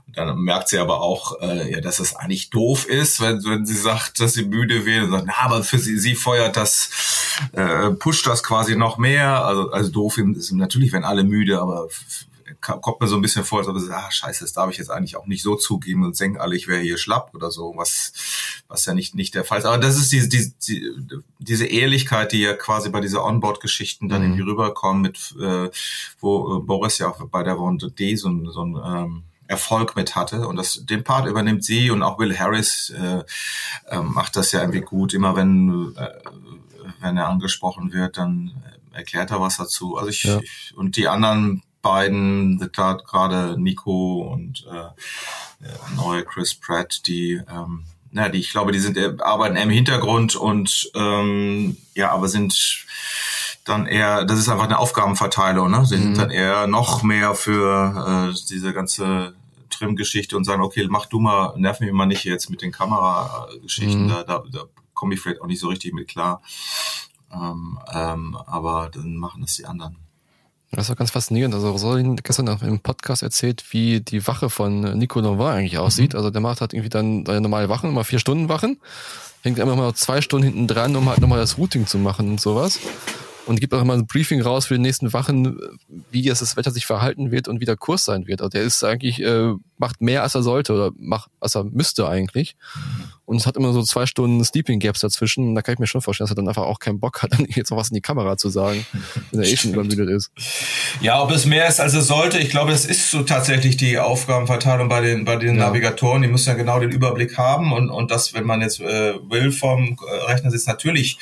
und 0.06 0.16
dann 0.16 0.38
merkt 0.38 0.68
sie 0.68 0.78
aber 0.78 1.00
auch, 1.00 1.40
äh, 1.40 1.72
ja, 1.72 1.80
dass 1.80 1.98
es 1.98 2.14
eigentlich 2.14 2.50
doof 2.50 2.86
ist, 2.86 3.20
wenn, 3.20 3.44
wenn 3.44 3.66
sie 3.66 3.74
sagt, 3.74 4.20
dass 4.20 4.34
sie 4.34 4.44
müde 4.44 4.86
wird 4.86 5.04
und 5.04 5.10
sagt, 5.10 5.24
na, 5.26 5.34
aber 5.38 5.64
für 5.64 5.78
sie, 5.78 5.98
sie 5.98 6.14
feuert 6.14 6.56
das, 6.56 6.90
äh, 7.52 7.90
pusht 7.90 8.26
das 8.28 8.44
quasi 8.44 8.76
noch 8.76 8.96
mehr. 8.96 9.44
Also, 9.44 9.70
also 9.70 9.90
doof 9.90 10.18
ist 10.18 10.52
natürlich, 10.52 10.92
wenn 10.92 11.04
alle 11.04 11.24
müde, 11.24 11.60
aber 11.60 11.88
kommt 12.60 13.00
mir 13.00 13.08
so 13.08 13.16
ein 13.16 13.22
bisschen 13.22 13.44
vor, 13.44 13.58
als 13.58 13.68
ob 13.68 13.76
es, 13.76 13.90
ah, 13.90 14.10
scheiße, 14.10 14.44
das 14.44 14.52
darf 14.52 14.70
ich 14.70 14.78
jetzt 14.78 14.90
eigentlich 14.90 15.16
auch 15.16 15.26
nicht 15.26 15.42
so 15.42 15.56
zugeben 15.56 16.04
und 16.04 16.18
denken 16.18 16.38
alle, 16.38 16.56
ich 16.56 16.68
wäre 16.68 16.80
hier 16.80 16.98
schlapp 16.98 17.34
oder 17.34 17.50
so, 17.50 17.74
was, 17.76 18.12
was 18.68 18.84
ja 18.84 18.94
nicht, 18.94 19.14
nicht 19.14 19.34
der 19.34 19.44
Fall 19.44 19.58
ist. 19.58 19.64
Aber 19.64 19.78
das 19.78 19.96
ist 19.96 20.12
diese, 20.12 20.28
diese, 20.28 20.52
diese 21.38 21.66
Ehrlichkeit, 21.66 22.32
die 22.32 22.42
ja 22.42 22.54
quasi 22.54 22.90
bei 22.90 23.00
dieser 23.00 23.24
Onboard-Geschichten 23.24 24.08
dann 24.08 24.22
mhm. 24.22 24.28
irgendwie 24.28 24.50
rüberkommen, 24.50 25.02
mit, 25.02 25.34
äh, 25.40 25.70
wo 26.20 26.56
äh, 26.56 26.60
Boris 26.60 26.98
ja 26.98 27.08
auch 27.08 27.24
bei 27.28 27.42
der 27.42 27.54
Runde 27.54 27.90
D 27.90 28.14
so, 28.16 28.28
so 28.50 28.64
ein, 28.64 28.76
ähm, 28.84 29.22
Erfolg 29.48 29.96
mit 29.96 30.14
hatte. 30.14 30.46
Und 30.46 30.56
das, 30.56 30.84
den 30.84 31.02
Part 31.02 31.26
übernimmt 31.26 31.64
sie 31.64 31.90
und 31.90 32.02
auch 32.02 32.18
Will 32.18 32.38
Harris 32.38 32.90
äh, 32.90 33.24
äh, 33.86 34.00
macht 34.02 34.36
das 34.36 34.52
ja 34.52 34.60
irgendwie 34.60 34.82
gut. 34.82 35.14
Immer 35.14 35.34
wenn, 35.34 35.94
äh, 35.96 36.08
wenn 37.00 37.16
er 37.16 37.28
angesprochen 37.28 37.92
wird, 37.92 38.18
dann 38.18 38.62
erklärt 38.92 39.30
er 39.30 39.40
was 39.40 39.56
dazu. 39.56 39.96
Also 39.96 40.10
ich, 40.10 40.24
ja. 40.24 40.38
ich 40.40 40.74
und 40.76 40.96
die 40.96 41.08
anderen 41.08 41.62
beiden, 41.80 42.58
gerade 42.58 43.56
Nico 43.58 44.30
und 44.30 44.66
äh, 44.70 45.66
neue 45.96 46.24
Chris 46.24 46.54
Pratt, 46.54 47.06
die 47.06 47.40
ähm, 47.50 47.84
na, 48.10 48.28
die 48.28 48.38
ich 48.38 48.50
glaube, 48.50 48.72
die 48.72 48.78
sind 48.78 48.96
äh, 48.96 49.14
arbeiten 49.18 49.56
eher 49.56 49.64
im 49.64 49.70
Hintergrund 49.70 50.36
und 50.36 50.90
ähm, 50.94 51.76
ja, 51.94 52.10
aber 52.10 52.28
sind 52.28 52.86
dann 53.64 53.86
eher, 53.86 54.24
das 54.24 54.38
ist 54.38 54.48
einfach 54.48 54.64
eine 54.64 54.78
Aufgabenverteilung, 54.78 55.70
ne? 55.70 55.84
Sie 55.84 55.96
mhm. 55.96 56.02
sind 56.02 56.18
dann 56.18 56.30
eher 56.30 56.66
noch 56.66 57.02
mehr 57.02 57.34
für 57.34 58.30
äh, 58.32 58.46
diese 58.48 58.72
ganze 58.72 59.34
Trim-Geschichte 59.70 60.36
und 60.36 60.44
sagen, 60.44 60.62
okay, 60.62 60.86
mach 60.88 61.06
du 61.06 61.20
mal, 61.20 61.54
nerv 61.56 61.80
mich 61.80 61.92
mal 61.92 62.06
nicht 62.06 62.24
jetzt 62.24 62.50
mit 62.50 62.62
den 62.62 62.72
Kamerageschichten, 62.72 64.04
mhm. 64.04 64.08
da, 64.08 64.22
da, 64.22 64.42
da 64.50 64.64
komme 64.94 65.14
ich 65.14 65.20
vielleicht 65.20 65.42
auch 65.42 65.46
nicht 65.46 65.60
so 65.60 65.68
richtig 65.68 65.92
mit 65.92 66.08
klar. 66.08 66.42
Ähm, 67.32 67.78
ähm, 67.92 68.36
aber 68.46 68.90
dann 68.92 69.16
machen 69.16 69.42
das 69.42 69.56
die 69.56 69.66
anderen. 69.66 69.96
Das 70.70 70.88
war 70.88 70.96
ganz 70.96 71.10
faszinierend. 71.10 71.54
Also 71.54 71.70
Rosalin 71.70 72.16
gestern 72.16 72.48
auch 72.48 72.62
im 72.62 72.80
Podcast 72.80 73.22
erzählt, 73.22 73.64
wie 73.70 74.00
die 74.00 74.26
Wache 74.26 74.50
von 74.50 74.98
Nico 74.98 75.20
Novar 75.20 75.54
eigentlich 75.54 75.78
aussieht. 75.78 76.12
Mhm. 76.12 76.18
Also 76.18 76.30
der 76.30 76.40
macht 76.40 76.60
halt 76.60 76.74
irgendwie 76.74 76.90
dann 76.90 77.24
seine 77.24 77.40
normale 77.40 77.68
Wachen, 77.68 77.90
immer 77.90 78.04
vier 78.04 78.18
Stunden 78.18 78.48
Wachen, 78.48 78.78
hängt 79.42 79.58
immer 79.58 79.76
noch 79.76 79.94
zwei 79.94 80.20
Stunden 80.20 80.44
hinten 80.44 80.66
dran, 80.66 80.94
um 80.94 81.08
halt 81.08 81.20
nochmal 81.20 81.38
das 81.38 81.56
Routing 81.56 81.86
zu 81.86 81.98
machen 81.98 82.28
und 82.28 82.40
sowas. 82.40 82.80
Und 83.46 83.60
gibt 83.60 83.72
auch 83.72 83.80
immer 83.80 83.94
ein 83.94 84.06
Briefing 84.06 84.42
raus 84.42 84.66
für 84.66 84.74
die 84.74 84.80
nächsten 84.80 85.14
Wachen, 85.14 85.58
wie 86.10 86.20
jetzt 86.20 86.42
das 86.42 86.58
Wetter 86.58 86.70
sich 86.70 86.84
verhalten 86.84 87.30
wird 87.30 87.48
und 87.48 87.62
wie 87.62 87.64
der 87.64 87.78
Kurs 87.78 88.04
sein 88.04 88.26
wird. 88.26 88.42
Also 88.42 88.50
der 88.50 88.62
ist 88.62 88.84
eigentlich, 88.84 89.22
äh, 89.22 89.54
macht 89.78 90.02
mehr 90.02 90.22
als 90.22 90.34
er 90.34 90.42
sollte 90.42 90.74
oder 90.74 90.90
macht, 90.98 91.30
als 91.40 91.56
er 91.56 91.64
müsste 91.64 92.06
eigentlich. 92.06 92.56
Und 93.28 93.36
es 93.36 93.46
hat 93.46 93.58
immer 93.58 93.74
so 93.74 93.82
zwei 93.82 94.06
Stunden 94.06 94.42
Sleeping 94.42 94.80
Gaps 94.80 95.00
dazwischen. 95.00 95.48
Und 95.48 95.54
da 95.54 95.60
kann 95.60 95.74
ich 95.74 95.78
mir 95.78 95.86
schon 95.86 96.00
vorstellen, 96.00 96.24
dass 96.24 96.32
er 96.32 96.36
dann 96.36 96.48
einfach 96.48 96.62
auch 96.62 96.78
keinen 96.78 96.98
Bock 96.98 97.22
hat, 97.22 97.32
dann 97.38 97.44
jetzt 97.50 97.70
noch 97.70 97.76
was 97.76 97.90
in 97.90 97.94
die 97.94 98.00
Kamera 98.00 98.38
zu 98.38 98.48
sagen, 98.48 98.86
wenn 99.30 99.40
er 99.42 99.46
eh 99.46 99.54
schon 99.54 99.74
übermüdet 99.74 100.08
ist. 100.08 100.30
Ja, 101.02 101.22
ob 101.22 101.30
es 101.30 101.44
mehr 101.44 101.68
ist, 101.68 101.78
als 101.78 101.92
es 101.92 102.06
sollte, 102.06 102.38
ich 102.38 102.48
glaube, 102.48 102.72
das 102.72 102.86
ist 102.86 103.10
so 103.10 103.24
tatsächlich 103.24 103.76
die 103.76 103.98
Aufgabenverteilung 103.98 104.88
bei 104.88 105.02
den, 105.02 105.26
bei 105.26 105.36
den 105.36 105.58
ja. 105.58 105.66
Navigatoren. 105.66 106.22
Die 106.22 106.28
müssen 106.28 106.48
ja 106.48 106.54
genau 106.54 106.80
den 106.80 106.90
Überblick 106.90 107.36
haben. 107.36 107.74
Und, 107.74 107.90
und 107.90 108.10
das, 108.10 108.32
wenn 108.32 108.46
man 108.46 108.62
jetzt 108.62 108.80
äh, 108.80 109.12
will 109.28 109.52
vom 109.52 109.98
äh, 110.06 110.24
Rechner 110.24 110.50
sitzt, 110.50 110.66
natürlich 110.66 111.18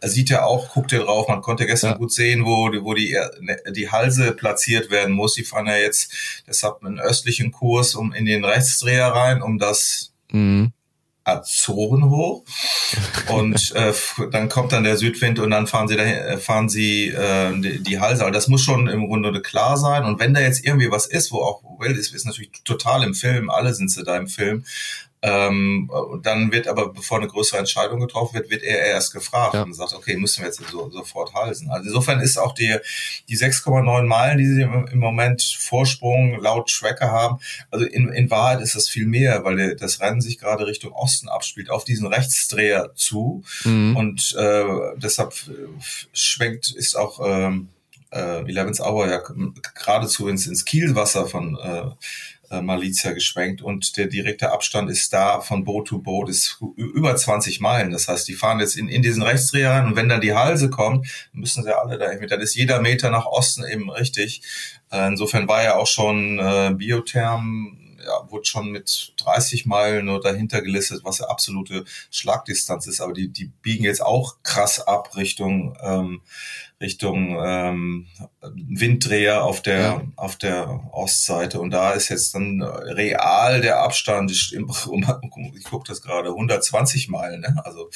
sieht 0.00 0.30
er 0.30 0.46
auch, 0.46 0.72
guckt 0.72 0.94
er 0.94 1.00
drauf. 1.00 1.28
Man 1.28 1.42
konnte 1.42 1.66
gestern 1.66 1.90
ja. 1.90 1.96
gut 1.98 2.10
sehen, 2.10 2.46
wo, 2.46 2.70
wo 2.82 2.94
die, 2.94 3.18
ne, 3.40 3.58
die 3.70 3.90
Halse 3.90 4.32
platziert 4.32 4.90
werden 4.90 5.14
muss. 5.14 5.34
Die 5.34 5.44
fahren 5.44 5.66
ja 5.66 5.76
jetzt 5.76 6.42
deshalb 6.46 6.82
einen 6.82 6.98
östlichen 6.98 7.52
Kurs 7.52 7.94
um 7.94 8.14
in 8.14 8.24
den 8.24 8.46
Rechtsdreher 8.46 9.08
rein, 9.08 9.42
um 9.42 9.58
das 9.58 10.14
mhm. 10.32 10.72
Azoren 11.30 12.10
hoch 12.10 12.44
und 13.28 13.72
äh, 13.74 13.92
dann 14.30 14.48
kommt 14.48 14.72
dann 14.72 14.84
der 14.84 14.96
Südwind 14.96 15.38
und 15.38 15.50
dann 15.50 15.66
fahren 15.66 15.88
sie 15.88 15.96
dahin, 15.96 16.14
äh, 16.14 16.36
fahren 16.38 16.68
sie 16.68 17.08
äh, 17.08 17.58
die, 17.60 17.82
die 17.82 18.00
Halse. 18.00 18.22
Aber 18.22 18.30
das 18.30 18.48
muss 18.48 18.62
schon 18.62 18.88
im 18.88 19.06
Grunde 19.06 19.40
klar 19.42 19.76
sein. 19.76 20.04
Und 20.04 20.20
wenn 20.20 20.34
da 20.34 20.40
jetzt 20.40 20.64
irgendwie 20.64 20.90
was 20.90 21.06
ist, 21.06 21.32
wo 21.32 21.38
auch 21.38 21.62
Will 21.78 21.96
ist, 21.96 22.14
ist 22.14 22.26
natürlich 22.26 22.50
total 22.64 23.02
im 23.02 23.14
Film, 23.14 23.50
alle 23.50 23.74
sind 23.74 23.90
sie 23.90 24.04
da 24.04 24.16
im 24.16 24.28
Film. 24.28 24.64
Ähm, 25.22 25.90
dann 26.22 26.50
wird 26.50 26.66
aber, 26.66 26.92
bevor 26.92 27.18
eine 27.18 27.28
größere 27.28 27.58
Entscheidung 27.58 28.00
getroffen 28.00 28.34
wird, 28.34 28.50
wird 28.50 28.62
er 28.62 28.78
erst 28.86 29.12
gefragt 29.12 29.54
ja. 29.54 29.62
und 29.62 29.74
sagt, 29.74 29.92
okay, 29.92 30.16
müssen 30.16 30.40
wir 30.40 30.46
jetzt 30.46 30.62
so, 30.70 30.90
sofort 30.90 31.34
halten. 31.34 31.70
Also 31.70 31.88
insofern 31.88 32.20
ist 32.20 32.38
auch 32.38 32.54
die, 32.54 32.74
die 33.28 33.36
6,9 33.36 34.02
Meilen, 34.04 34.38
die 34.38 34.46
sie 34.46 34.62
im, 34.62 34.86
im, 34.86 34.98
Moment 34.98 35.42
Vorsprung 35.42 36.40
laut 36.40 36.70
Tracker 36.70 37.10
haben, 37.10 37.38
also 37.70 37.84
in, 37.84 38.08
in 38.08 38.30
Wahrheit 38.30 38.62
ist 38.62 38.74
das 38.74 38.88
viel 38.88 39.06
mehr, 39.06 39.44
weil 39.44 39.56
der, 39.56 39.74
das 39.74 40.00
Rennen 40.00 40.22
sich 40.22 40.38
gerade 40.38 40.66
Richtung 40.66 40.92
Osten 40.92 41.28
abspielt, 41.28 41.68
auf 41.68 41.84
diesen 41.84 42.06
Rechtsdreher 42.06 42.92
zu. 42.94 43.44
Mhm. 43.64 43.96
Und 43.96 44.34
äh, 44.38 44.64
deshalb 44.96 45.34
schwenkt, 46.12 46.70
ist 46.74 46.96
auch 46.96 47.20
ähm, 47.22 47.68
äh, 48.10 48.40
Eleven's 48.48 48.80
Hour 48.80 49.08
ja 49.08 49.22
geradezu 49.74 50.28
ins, 50.28 50.46
ins 50.46 50.64
Kielwasser 50.64 51.26
von 51.26 51.58
äh, 51.62 51.90
äh, 52.50 52.60
Malizia 52.60 53.12
geschwenkt 53.12 53.62
und 53.62 53.96
der 53.96 54.06
direkte 54.06 54.50
Abstand 54.52 54.90
ist 54.90 55.12
da 55.12 55.40
von 55.40 55.64
Boot 55.64 55.88
zu 55.88 56.02
Boot 56.02 56.28
ist 56.28 56.60
über 56.76 57.14
20 57.14 57.60
Meilen. 57.60 57.92
Das 57.92 58.08
heißt, 58.08 58.26
die 58.26 58.34
fahren 58.34 58.60
jetzt 58.60 58.76
in, 58.76 58.88
in 58.88 59.02
diesen 59.02 59.22
Rechtsdreher 59.22 59.70
rein 59.70 59.86
und 59.86 59.96
wenn 59.96 60.08
dann 60.08 60.20
die 60.20 60.34
Halse 60.34 60.70
kommt, 60.70 61.06
müssen 61.32 61.62
sie 61.62 61.76
alle 61.76 61.98
da 61.98 62.12
mit. 62.18 62.30
Dann 62.30 62.40
ist 62.40 62.54
jeder 62.54 62.80
Meter 62.80 63.10
nach 63.10 63.26
Osten 63.26 63.64
eben 63.64 63.90
richtig. 63.90 64.42
Äh, 64.90 65.08
insofern 65.08 65.48
war 65.48 65.62
ja 65.62 65.76
auch 65.76 65.86
schon 65.86 66.38
äh, 66.38 66.74
Biotherm 66.76 67.76
ja, 68.04 68.30
wurde 68.30 68.46
schon 68.46 68.70
mit 68.70 69.12
30 69.18 69.66
Meilen 69.66 70.06
nur 70.06 70.20
dahinter 70.20 70.62
gelistet, 70.62 71.02
was 71.04 71.20
eine 71.20 71.30
absolute 71.30 71.84
Schlagdistanz 72.10 72.86
ist. 72.86 73.00
Aber 73.00 73.12
die, 73.12 73.28
die 73.28 73.46
biegen 73.62 73.84
jetzt 73.84 74.02
auch 74.02 74.36
krass 74.42 74.80
ab 74.80 75.16
Richtung 75.16 75.76
ähm, 75.82 76.22
Richtung 76.80 77.38
ähm, 77.44 78.06
Winddreher 78.40 79.44
auf 79.44 79.60
der 79.60 79.80
ja. 79.80 80.02
auf 80.16 80.36
der 80.36 80.80
Ostseite 80.92 81.60
und 81.60 81.70
da 81.70 81.92
ist 81.92 82.08
jetzt 82.08 82.34
dann 82.34 82.62
real 82.62 83.60
der 83.60 83.82
Abstand 83.82 84.30
ich, 84.30 84.56
ich 85.56 85.64
gucke 85.64 85.86
das 85.86 86.00
gerade 86.00 86.30
120 86.30 87.10
Meilen 87.10 87.42
ne? 87.42 87.60
also 87.64 87.90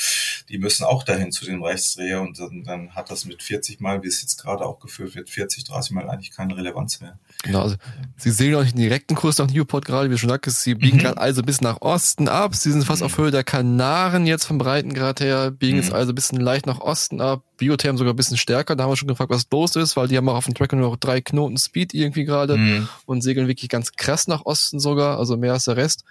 die 0.51 0.59
müssen 0.59 0.85
auch 0.85 1.03
dahin 1.03 1.33
zu 1.33 1.47
dem 1.47 1.63
Rechtsdreher 1.63 2.21
und 2.21 2.39
dann, 2.39 2.63
dann 2.63 2.95
hat 2.95 3.11
das 3.11 3.25
mit 3.25 3.43
40 3.43 3.81
Meilen 3.81 4.03
wie 4.03 4.09
es 4.09 4.21
jetzt 4.21 4.43
gerade 4.43 4.67
auch 4.67 4.81
geführt 4.81 5.15
wird 5.15 5.31
40 5.31 5.65
30 5.65 5.93
Meilen 5.93 6.11
eigentlich 6.11 6.31
keine 6.31 6.55
Relevanz 6.55 7.01
mehr 7.01 7.19
genau 7.43 7.63
also 7.63 7.77
sie 8.19 8.33
sehen 8.33 8.61
nicht 8.61 8.75
den 8.75 8.83
direkten 8.83 9.15
Kurs 9.15 9.39
nach 9.39 9.51
Newport 9.51 9.87
gerade 9.87 10.11
wie 10.11 10.19
schon 10.19 10.29
gesagt 10.29 10.51
sie 10.51 10.75
biegen 10.75 10.99
mhm. 10.99 11.03
gerade 11.03 11.19
also 11.19 11.43
bis 11.43 11.63
nach 11.63 11.81
Osten 11.81 12.29
ab 12.29 12.55
sie 12.55 12.71
sind 12.71 12.85
fast 12.85 13.01
mhm. 13.01 13.07
auf 13.07 13.17
Höhe 13.17 13.31
der 13.31 13.45
Kanaren 13.45 14.27
jetzt 14.27 14.45
vom 14.45 14.59
Breitengrad 14.59 15.21
her 15.21 15.51
biegen 15.51 15.79
mhm. 15.79 15.83
jetzt 15.83 15.95
also 15.95 16.13
ein 16.13 16.15
bisschen 16.15 16.41
leicht 16.41 16.67
nach 16.67 16.81
Osten 16.81 17.23
ab 17.23 17.43
Biotherm 17.57 17.97
sogar 17.97 18.13
ein 18.13 18.17
bisschen 18.17 18.37
stärker. 18.37 18.77
Da 18.77 18.85
haben 18.85 18.91
wir 18.91 18.97
schon 18.97 19.09
gefragt, 19.09 19.31
was 19.31 19.47
los 19.51 19.77
ist, 19.77 19.97
weil 19.97 20.09
die 20.09 20.17
haben 20.17 20.29
auch 20.29 20.37
auf 20.37 20.47
dem 20.47 20.55
Tracker 20.55 20.77
nur 20.77 20.91
noch 20.91 20.97
drei 20.97 21.21
Knoten 21.21 21.57
Speed 21.57 21.95
irgendwie 21.95 22.25
gerade 22.25 22.57
mhm. 22.57 22.89
und 23.07 23.23
segeln 23.23 23.49
wirklich 23.49 23.69
ganz 23.69 23.93
krass 23.93 24.27
nach 24.27 24.45
Osten 24.45 24.81
sogar, 24.81 25.19
also 25.19 25.37
mehr 25.37 25.53
als 25.53 25.65
der 25.65 25.77
Rest. 25.77 26.05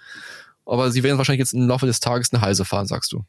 Aber 0.66 0.90
sie 0.90 1.02
werden 1.02 1.18
wahrscheinlich 1.18 1.40
jetzt 1.40 1.52
im 1.52 1.68
Laufe 1.68 1.84
des 1.84 2.00
Tages 2.00 2.32
eine 2.32 2.40
Halse 2.40 2.64
fahren, 2.64 2.86
sagst 2.86 3.12
du. 3.12 3.24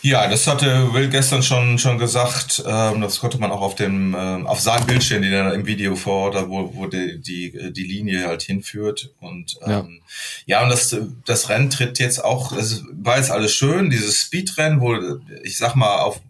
Ja, 0.00 0.26
das 0.28 0.46
hatte 0.46 0.94
Will 0.94 1.10
gestern 1.10 1.42
schon 1.42 1.78
schon 1.78 1.98
gesagt. 1.98 2.62
Ähm, 2.66 3.02
das 3.02 3.20
konnte 3.20 3.38
man 3.38 3.50
auch 3.50 3.60
auf 3.60 3.74
dem 3.74 4.16
ähm, 4.18 4.46
auf 4.46 4.60
seinem 4.60 4.86
Bildschirm, 4.86 5.20
den 5.20 5.32
er 5.34 5.52
im 5.52 5.66
Video 5.66 5.96
vor, 5.96 6.30
da 6.30 6.48
wo, 6.48 6.74
wo 6.74 6.86
die, 6.86 7.20
die 7.20 7.72
die 7.72 7.84
Linie 7.84 8.26
halt 8.26 8.42
hinführt 8.42 9.10
und 9.20 9.58
ähm, 9.66 10.00
ja. 10.46 10.60
ja 10.60 10.62
und 10.62 10.70
das 10.70 10.96
das 11.26 11.50
Rennen 11.50 11.68
tritt 11.68 11.98
jetzt 11.98 12.24
auch. 12.24 12.52
Es 12.52 12.82
war 12.90 13.18
jetzt 13.18 13.30
alles 13.30 13.52
schön, 13.52 13.90
dieses 13.90 14.22
Speedrennen, 14.22 14.80
wo 14.80 14.96
ich 15.42 15.58
sag 15.58 15.74
mal 15.74 15.98
auf 15.98 16.22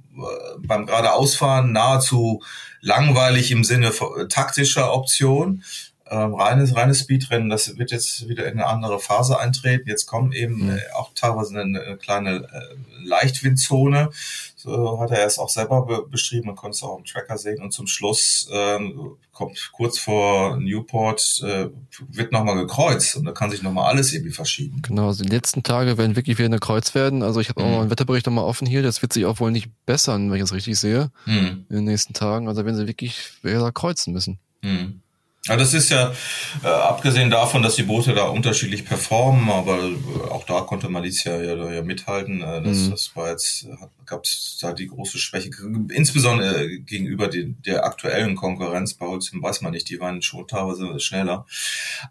beim 0.58 0.86
geradeausfahren 0.86 1.72
nahezu 1.72 2.42
langweilig 2.80 3.50
im 3.50 3.64
Sinne 3.64 3.92
taktischer 4.28 4.92
Option. 4.92 5.62
Ähm, 6.10 6.34
reines, 6.34 6.74
reines 6.76 7.00
Speedrennen, 7.00 7.48
das 7.48 7.78
wird 7.78 7.90
jetzt 7.90 8.28
wieder 8.28 8.46
in 8.46 8.58
eine 8.58 8.66
andere 8.66 8.98
Phase 8.98 9.38
eintreten. 9.38 9.88
Jetzt 9.88 10.06
kommt 10.06 10.34
eben 10.34 10.66
mhm. 10.66 10.78
auch 10.94 11.12
teilweise 11.14 11.58
eine, 11.58 11.80
eine 11.80 11.96
kleine 11.96 12.48
äh, 12.52 13.04
Leichtwindzone. 13.04 14.10
So 14.56 15.00
hat 15.00 15.10
er 15.10 15.26
es 15.26 15.38
auch 15.38 15.48
selber 15.48 15.86
be 15.86 16.06
beschrieben, 16.08 16.46
man 16.46 16.56
konnte 16.56 16.76
es 16.76 16.82
auch 16.82 16.98
im 16.98 17.04
Tracker 17.04 17.38
sehen. 17.38 17.62
Und 17.62 17.72
zum 17.72 17.86
Schluss 17.86 18.48
ähm, 18.52 19.16
kommt 19.32 19.70
kurz 19.72 19.98
vor 19.98 20.56
Newport, 20.58 21.42
äh, 21.44 21.68
wird 22.08 22.32
nochmal 22.32 22.56
gekreuzt 22.56 23.16
und 23.16 23.24
da 23.24 23.32
kann 23.32 23.50
sich 23.50 23.62
nochmal 23.62 23.90
alles 23.90 24.12
irgendwie 24.12 24.32
verschieben. 24.32 24.82
Genau, 24.82 25.08
also 25.08 25.24
die 25.24 25.30
letzten 25.30 25.62
Tage 25.62 25.98
werden 25.98 26.16
wirklich 26.16 26.38
wieder 26.38 26.46
eine 26.46 26.58
Kreuz 26.58 26.94
werden. 26.94 27.22
Also 27.22 27.40
ich 27.40 27.48
habe 27.48 27.62
mhm. 27.62 27.66
auch 27.66 27.70
mal 27.72 27.80
einen 27.82 27.90
Wetterbericht 27.90 28.26
nochmal 28.26 28.44
offen 28.44 28.66
hier, 28.66 28.82
das 28.82 29.02
wird 29.02 29.12
sich 29.12 29.26
auch 29.26 29.40
wohl 29.40 29.50
nicht 29.50 29.70
bessern, 29.86 30.30
wenn 30.30 30.36
ich 30.36 30.42
das 30.42 30.52
richtig 30.52 30.78
sehe, 30.78 31.10
mhm. 31.26 31.66
in 31.68 31.76
den 31.76 31.84
nächsten 31.84 32.12
Tagen. 32.12 32.48
Also 32.48 32.64
werden 32.64 32.76
sie 32.76 32.86
wirklich 32.86 33.32
wieder 33.42 33.72
kreuzen 33.72 34.12
müssen. 34.12 34.38
Mhm. 34.62 35.01
Ja, 35.48 35.56
das 35.56 35.74
ist 35.74 35.90
ja, 35.90 36.14
äh, 36.62 36.68
abgesehen 36.68 37.28
davon, 37.28 37.64
dass 37.64 37.74
die 37.74 37.82
Boote 37.82 38.14
da 38.14 38.26
unterschiedlich 38.26 38.84
performen, 38.84 39.50
aber 39.50 39.76
äh, 39.76 40.30
auch 40.30 40.44
da 40.44 40.60
konnte 40.60 40.88
Malizia 40.88 41.42
ja, 41.42 41.72
ja 41.72 41.82
mithalten. 41.82 42.42
Äh, 42.42 42.62
das, 42.62 42.76
mhm. 42.76 42.90
das 42.92 43.16
war 43.16 43.30
jetzt, 43.30 43.66
gab 44.06 44.22
es 44.22 44.58
da 44.60 44.72
die 44.72 44.86
große 44.86 45.18
Schwäche, 45.18 45.50
insbesondere 45.88 46.66
äh, 46.66 46.78
gegenüber 46.78 47.26
die, 47.26 47.54
der 47.54 47.84
aktuellen 47.84 48.36
Konkurrenz. 48.36 48.94
Bei 48.94 49.06
Holcim 49.06 49.42
weiß 49.42 49.62
man 49.62 49.72
nicht, 49.72 49.88
die 49.88 49.98
waren 49.98 50.22
schon 50.22 50.46
teilweise 50.46 51.00
schneller. 51.00 51.44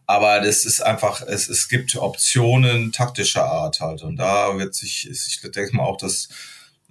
Aber 0.06 0.42
das 0.42 0.66
ist 0.66 0.82
einfach, 0.82 1.22
es, 1.22 1.48
es 1.48 1.70
gibt 1.70 1.96
Optionen 1.96 2.92
taktischer 2.92 3.46
Art 3.46 3.80
halt. 3.80 4.02
Und 4.02 4.18
da 4.18 4.58
wird 4.58 4.76
sich, 4.76 5.10
ich 5.10 5.40
denke 5.42 5.78
mal 5.78 5.84
auch, 5.84 5.96
dass 5.96 6.28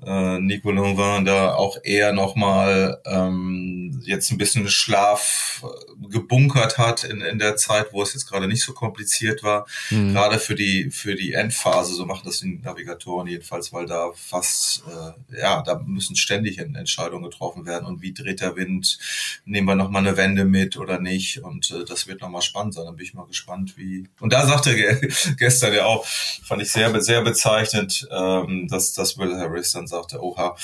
äh, 0.06 0.38
Nico 0.38 0.70
Lanvin 0.70 1.26
da 1.26 1.54
auch 1.54 1.76
eher 1.82 2.12
nochmal 2.12 2.98
ähm, 3.04 3.79
jetzt 4.02 4.30
ein 4.30 4.38
bisschen 4.38 4.68
Schlaf 4.68 5.62
äh, 5.64 6.08
gebunkert 6.08 6.78
hat 6.78 7.04
in, 7.04 7.20
in 7.20 7.38
der 7.38 7.56
Zeit, 7.56 7.92
wo 7.92 8.02
es 8.02 8.14
jetzt 8.14 8.26
gerade 8.26 8.48
nicht 8.48 8.62
so 8.62 8.72
kompliziert 8.72 9.42
war. 9.42 9.66
Mhm. 9.90 10.12
Gerade 10.12 10.38
für 10.38 10.54
die 10.54 10.90
für 10.90 11.14
die 11.14 11.32
Endphase, 11.32 11.94
so 11.94 12.06
machen 12.06 12.22
das 12.24 12.40
die 12.40 12.60
Navigatoren 12.62 13.26
jedenfalls, 13.26 13.72
weil 13.72 13.86
da 13.86 14.10
fast 14.14 14.82
äh, 14.86 15.40
ja, 15.40 15.62
da 15.62 15.78
müssen 15.84 16.16
ständig 16.16 16.58
Entscheidungen 16.58 17.24
getroffen 17.24 17.66
werden 17.66 17.86
und 17.86 18.02
wie 18.02 18.12
dreht 18.12 18.40
der 18.40 18.56
Wind, 18.56 18.98
nehmen 19.44 19.68
wir 19.68 19.74
nochmal 19.74 20.06
eine 20.06 20.16
Wende 20.16 20.44
mit 20.44 20.76
oder 20.76 21.00
nicht 21.00 21.42
und 21.42 21.70
äh, 21.70 21.84
das 21.84 22.06
wird 22.06 22.20
nochmal 22.20 22.42
spannend 22.42 22.74
sein. 22.74 22.84
Dann 22.84 22.96
bin 22.96 23.06
ich 23.06 23.14
mal 23.14 23.26
gespannt, 23.26 23.76
wie. 23.76 24.08
Und 24.20 24.32
da 24.32 24.46
sagte 24.46 24.74
gestern 25.36 25.74
ja 25.74 25.86
auch, 25.86 26.06
fand 26.06 26.62
ich 26.62 26.70
sehr 26.70 27.00
sehr 27.00 27.22
bezeichnend, 27.22 28.08
ähm, 28.10 28.68
dass 28.68 28.92
dass 28.92 29.18
Will 29.18 29.36
Harris 29.36 29.72
dann 29.72 29.86
sagte, 29.86 30.22
oha, 30.22 30.56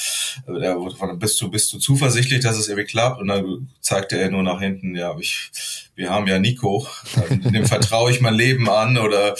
der 0.46 0.76
wurde 0.78 0.96
von, 0.96 1.18
bist 1.18 1.40
du, 1.40 1.50
bist 1.50 1.72
du 1.72 1.78
zuversichtlich, 1.78 2.40
dass 2.40 2.56
es 2.56 2.68
irgendwie 2.68 2.86
klappt? 2.86 3.20
Und 3.20 3.25
dann 3.28 3.68
zeigte 3.80 4.18
er 4.18 4.30
nur 4.30 4.42
nach 4.42 4.60
hinten, 4.60 4.94
ja, 4.94 5.16
ich, 5.18 5.50
wir 5.94 6.10
haben 6.10 6.26
ja 6.26 6.38
Nico, 6.38 6.86
dem 7.30 7.66
vertraue 7.66 8.10
ich 8.10 8.20
mein 8.20 8.34
Leben 8.34 8.68
an 8.68 8.98
oder 8.98 9.34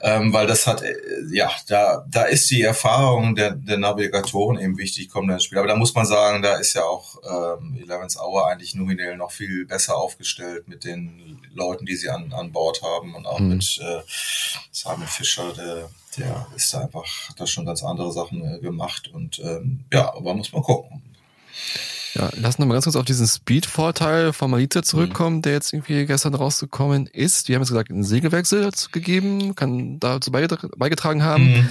ähm, 0.00 0.32
weil 0.32 0.46
das 0.46 0.66
hat, 0.66 0.82
äh, 0.82 0.94
ja, 1.30 1.50
da, 1.68 2.04
da 2.08 2.24
ist 2.24 2.50
die 2.50 2.62
Erfahrung 2.62 3.34
der, 3.34 3.52
der 3.52 3.78
Navigatoren 3.78 4.58
eben 4.58 4.78
wichtig, 4.78 5.08
kommen 5.08 5.28
dann 5.28 5.36
ins 5.36 5.44
Spiel. 5.44 5.58
Aber 5.58 5.68
da 5.68 5.76
muss 5.76 5.94
man 5.94 6.06
sagen, 6.06 6.42
da 6.42 6.56
ist 6.56 6.74
ja 6.74 6.82
auch 6.82 7.16
ähm, 7.24 7.78
Eleven's 7.82 8.18
Hour 8.18 8.48
eigentlich 8.48 8.74
nominell 8.74 9.16
noch 9.16 9.32
viel 9.32 9.66
besser 9.66 9.96
aufgestellt 9.96 10.68
mit 10.68 10.84
den 10.84 11.40
Leuten, 11.54 11.86
die 11.86 11.96
sie 11.96 12.08
an, 12.08 12.32
an 12.32 12.52
Bord 12.52 12.82
haben 12.82 13.14
und 13.14 13.26
auch 13.26 13.40
mhm. 13.40 13.48
mit 13.48 13.80
äh, 13.82 14.00
Simon 14.70 15.06
Fischer, 15.06 15.52
der 15.52 15.90
der 16.16 16.46
ist 16.56 16.74
einfach, 16.74 17.28
hat 17.28 17.40
da 17.40 17.46
schon 17.46 17.66
ganz 17.66 17.82
andere 17.82 18.12
Sachen 18.12 18.44
äh, 18.44 18.58
gemacht 18.58 19.08
und 19.12 19.38
ähm, 19.40 19.84
ja, 19.92 20.12
aber 20.14 20.34
muss 20.34 20.52
man 20.52 20.62
gucken. 20.62 21.02
Ja, 22.20 22.28
lass 22.36 22.56
uns 22.56 22.66
mal 22.66 22.74
ganz 22.74 22.84
kurz 22.84 22.96
auf 22.96 23.06
diesen 23.06 23.26
Speed-Vorteil 23.26 24.34
von 24.34 24.50
Malita 24.50 24.82
zurückkommen, 24.82 25.36
mhm. 25.36 25.42
der 25.42 25.52
jetzt 25.54 25.72
irgendwie 25.72 26.04
gestern 26.04 26.34
rausgekommen 26.34 27.06
ist. 27.06 27.48
Wir 27.48 27.54
haben 27.54 27.62
jetzt 27.62 27.70
gesagt, 27.70 27.90
einen 27.90 28.04
Segelwechsel 28.04 28.70
gegeben, 28.92 29.54
kann 29.54 29.98
dazu 30.00 30.30
beigetragen 30.30 31.22
haben. 31.22 31.44
Mhm. 31.44 31.68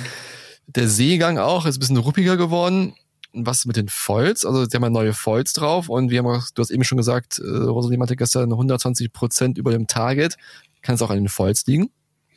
Der 0.65 0.87
Seegang 0.87 1.37
auch 1.37 1.67
ist 1.67 1.75
ein 1.77 1.79
bisschen 1.81 1.97
ruppiger 1.97 2.35
geworden. 2.35 2.95
Was 3.31 3.65
mit 3.65 3.75
den 3.75 3.89
Foils? 3.89 4.43
Also, 4.43 4.65
sie 4.65 4.75
haben 4.75 4.81
ja 4.81 4.89
neue 4.89 5.13
Foils 5.13 5.53
drauf 5.53 5.87
und 5.87 6.09
wir 6.09 6.17
haben 6.17 6.25
auch, 6.25 6.47
du 6.55 6.63
hast 6.63 6.71
eben 6.71 6.83
schon 6.83 6.97
gesagt, 6.97 7.37
äh, 7.37 7.43
Rosalie 7.47 7.99
hatte 7.99 8.15
gestern 8.15 8.51
120 8.51 9.13
Prozent 9.13 9.59
über 9.59 9.69
dem 9.69 9.85
Target. 9.85 10.35
Kann 10.81 10.95
es 10.95 11.01
auch 11.03 11.11
an 11.11 11.17
den 11.17 11.29
Foils 11.29 11.63
liegen? 11.67 11.91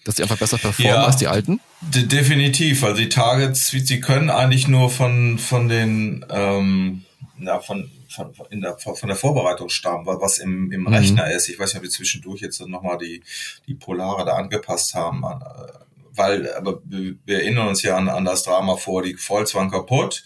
Dass 0.04 0.16
die 0.16 0.22
einfach 0.22 0.36
besser 0.36 0.58
performen 0.58 0.92
ja, 0.92 1.04
als 1.06 1.16
die 1.16 1.28
alten? 1.28 1.60
De 1.80 2.02
definitiv. 2.02 2.84
Also 2.84 3.00
die 3.00 3.08
Targets, 3.08 3.68
sie 3.68 4.00
können 4.00 4.28
eigentlich 4.28 4.68
nur 4.68 4.90
von, 4.90 5.38
von 5.38 5.68
den, 5.68 6.26
ähm, 6.28 7.04
ja, 7.38 7.58
von, 7.60 7.88
von, 8.12 8.32
in 8.50 8.60
der, 8.60 8.78
von 8.78 9.08
der 9.08 9.16
Vorbereitung 9.16 9.68
stammen, 9.68 10.06
was 10.06 10.38
im, 10.38 10.70
im 10.70 10.82
mhm. 10.82 10.88
Rechner 10.88 11.30
ist. 11.30 11.48
Ich 11.48 11.58
weiß 11.58 11.70
nicht, 11.70 11.78
ob 11.78 11.82
wir 11.82 11.90
zwischendurch 11.90 12.40
jetzt 12.40 12.60
nochmal 12.66 12.98
die, 12.98 13.22
die 13.66 13.74
Polare 13.74 14.24
da 14.24 14.34
angepasst 14.34 14.94
haben. 14.94 15.24
Äh, 15.24 15.82
weil, 16.14 16.52
aber 16.54 16.80
wir 16.84 17.36
erinnern 17.38 17.68
uns 17.68 17.82
ja 17.82 17.96
an, 17.96 18.08
an 18.08 18.24
das 18.24 18.42
Drama 18.42 18.76
vor, 18.76 19.02
die 19.02 19.16
Volz 19.16 19.54
waren 19.54 19.70
kaputt 19.70 20.22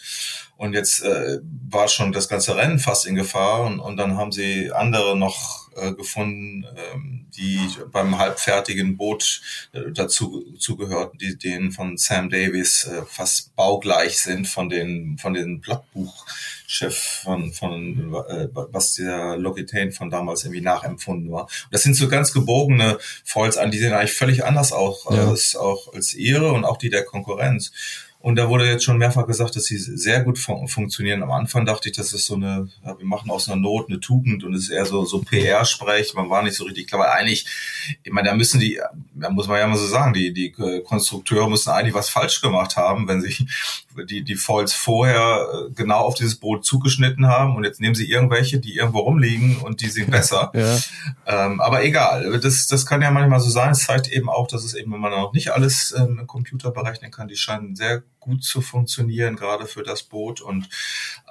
und 0.57 0.73
jetzt 0.73 1.02
äh, 1.02 1.38
war 1.71 1.88
schon 1.88 2.12
das 2.12 2.28
ganze 2.28 2.57
Rennen 2.57 2.78
fast 2.78 3.07
in 3.07 3.14
Gefahr 3.14 3.61
und, 3.61 3.78
und 3.78 3.97
dann 3.97 4.16
haben 4.16 4.33
sie 4.33 4.73
andere 4.73 5.16
noch 5.16 5.66
äh, 5.76 5.92
gefunden, 5.92 6.64
ähm, 6.76 7.26
die 7.37 7.61
beim 7.92 8.18
halbfertigen 8.18 8.97
Boot 8.97 9.42
äh, 9.73 9.92
dazu 9.92 10.54
zugehörten, 10.59 11.18
die 11.18 11.37
denen 11.37 11.73
von 11.73 11.97
Sam 11.97 12.30
Davis 12.30 12.85
äh, 12.85 13.02
fast 13.06 13.54
baugleich 13.56 14.18
sind 14.18 14.49
von 14.49 14.68
den 14.68 15.18
von 15.18 15.35
den 15.35 15.61
Blattbuchchef 15.61 17.23
von 17.25 17.52
von 17.52 18.14
äh, 18.28 18.49
was 18.52 18.95
der 18.95 19.37
Logitain 19.37 19.92
von 19.92 20.11
damals 20.11 20.45
irgendwie 20.45 20.62
nachempfunden 20.62 21.30
war. 21.30 21.45
Und 21.45 21.73
das 21.73 21.83
sind 21.83 21.95
so 21.95 22.09
ganz 22.09 22.33
gebogene 22.33 22.99
Foils 23.25 23.56
an, 23.56 23.71
die 23.71 23.78
sehen 23.78 23.92
eigentlich 23.92 24.14
völlig 24.14 24.45
anders 24.45 24.73
aus 24.73 25.06
ja. 25.11 25.28
als 25.28 25.56
auch 25.56 25.92
als 25.92 26.14
ihre 26.14 26.52
und 26.52 26.64
auch 26.64 26.76
die 26.76 26.90
der 26.90 27.04
Konkurrenz. 27.04 27.73
Und 28.26 28.35
da 28.35 28.49
wurde 28.49 28.68
jetzt 28.68 28.83
schon 28.83 28.99
mehrfach 28.99 29.25
gesagt, 29.28 29.54
dass 29.54 29.66
sie 29.66 29.78
sehr 29.78 30.25
gut 30.25 30.37
fun 30.37 30.66
funktionieren. 30.66 31.23
Am 31.23 31.30
Anfang 31.30 31.64
dachte 31.64 31.88
ich, 31.88 31.97
das 31.97 32.12
ist 32.12 32.26
so 32.26 32.35
eine, 32.35 32.68
ja, 32.85 32.99
wir 32.99 33.06
machen 33.06 33.30
aus 33.30 33.49
einer 33.49 33.61
Not 33.61 33.88
eine 33.88 34.00
Tugend 34.00 34.42
und 34.42 34.52
es 34.52 34.62
ist 34.62 34.71
eher 34.71 34.85
so, 34.85 35.04
so 35.04 35.21
PR-Sprech. 35.21 36.12
Man 36.14 36.28
war 36.28 36.42
nicht 36.42 36.56
so 36.56 36.64
richtig 36.64 36.88
klar. 36.88 37.02
Aber 37.02 37.12
eigentlich, 37.12 37.47
ich 38.02 38.11
meine, 38.11 38.30
da 38.30 38.35
müssen 38.35 38.59
die, 38.59 38.80
da 39.14 39.30
muss 39.30 39.47
man 39.47 39.61
ja 39.61 39.68
mal 39.68 39.76
so 39.76 39.87
sagen, 39.87 40.12
die, 40.12 40.33
die 40.33 40.50
Konstrukteure 40.50 41.49
müssen 41.49 41.71
eigentlich 41.71 41.95
was 41.95 42.09
falsch 42.09 42.40
gemacht 42.40 42.76
haben, 42.76 43.06
wenn 43.06 43.23
sie 43.23 43.47
die, 44.11 44.25
die 44.25 44.35
Foils 44.35 44.73
vorher 44.73 45.47
äh, 45.52 45.73
genau 45.73 46.00
auf 46.00 46.16
dieses 46.16 46.35
Boot 46.35 46.64
zugeschnitten 46.64 47.28
haben 47.28 47.54
und 47.54 47.62
jetzt 47.62 47.80
nehmen 47.80 47.95
sie 47.95 48.11
irgendwelche, 48.11 48.59
die 48.59 48.75
irgendwo 48.75 48.99
rumliegen 49.02 49.59
und 49.59 49.83
die 49.83 49.88
sind 49.88 50.11
besser. 50.11 50.50
Ja. 50.52 50.78
Ähm, 51.26 51.61
aber 51.61 51.85
egal, 51.85 52.40
das, 52.40 52.66
das 52.66 52.87
kann 52.87 53.02
ja 53.02 53.12
manchmal 53.12 53.38
so 53.38 53.50
sein. 53.50 53.71
Es 53.71 53.85
zeigt 53.85 54.09
eben 54.09 54.28
auch, 54.28 54.49
dass 54.49 54.64
es 54.64 54.75
eben, 54.75 54.92
wenn 54.92 54.99
man 54.99 55.12
noch 55.12 55.33
nicht 55.33 55.50
alles 55.50 55.95
ähm, 55.97 56.18
im 56.18 56.26
Computer 56.26 56.73
berechnen 56.73 57.12
kann, 57.12 57.28
die 57.28 57.37
scheinen 57.37 57.76
sehr 57.76 58.02
gut 58.26 58.45
zu 58.45 58.61
funktionieren, 58.61 59.37
gerade 59.37 59.66
für 59.66 59.83
das 59.83 60.02
Boot 60.02 60.40
und 60.40 60.68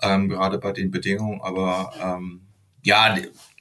ähm, 0.02 0.30
gerade 0.30 0.58
bei 0.58 0.72
den 0.72 0.90
Bedingungen. 0.90 1.42
Aber 1.42 1.94
ähm, 2.02 2.42
ja, 2.84 3.16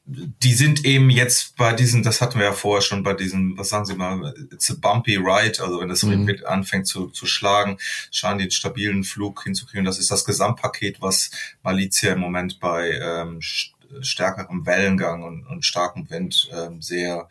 die 0.07 0.53
sind 0.53 0.85
eben 0.85 1.09
jetzt 1.09 1.57
bei 1.57 1.73
diesen, 1.73 2.03
das 2.03 2.21
hatten 2.21 2.39
wir 2.39 2.47
ja 2.47 2.53
vorher 2.53 2.83
schon 2.83 3.03
bei 3.03 3.15
diesen, 3.15 3.57
was 3.57 3.71
sagen 3.71 3.87
Sie 3.87 3.95
mal, 3.95 4.35
it's 4.53 4.71
a 4.71 4.75
bumpy 4.79 5.17
ride, 5.17 5.63
also 5.63 5.81
wenn 5.81 5.89
das 5.89 6.03
mhm. 6.03 6.29
anfängt 6.47 6.87
zu, 6.87 7.09
zu 7.09 7.27
schlagen, 7.27 7.79
scheinen 8.11 8.39
die 8.39 8.45
einen 8.45 8.51
stabilen 8.51 9.05
Flug 9.05 9.43
hinzukriegen. 9.43 9.85
Das 9.85 9.99
ist 9.99 10.11
das 10.11 10.25
Gesamtpaket, 10.25 11.01
was 11.01 11.31
Malizia 11.63 12.13
im 12.13 12.21
Moment 12.21 12.61
bei 12.61 12.91
ähm, 12.91 13.41
stärkerem 13.41 14.67
Wellengang 14.67 15.23
und, 15.23 15.47
und 15.47 15.65
starkem 15.65 16.09
Wind 16.11 16.51
ähm, 16.53 16.83
sehr, 16.83 17.29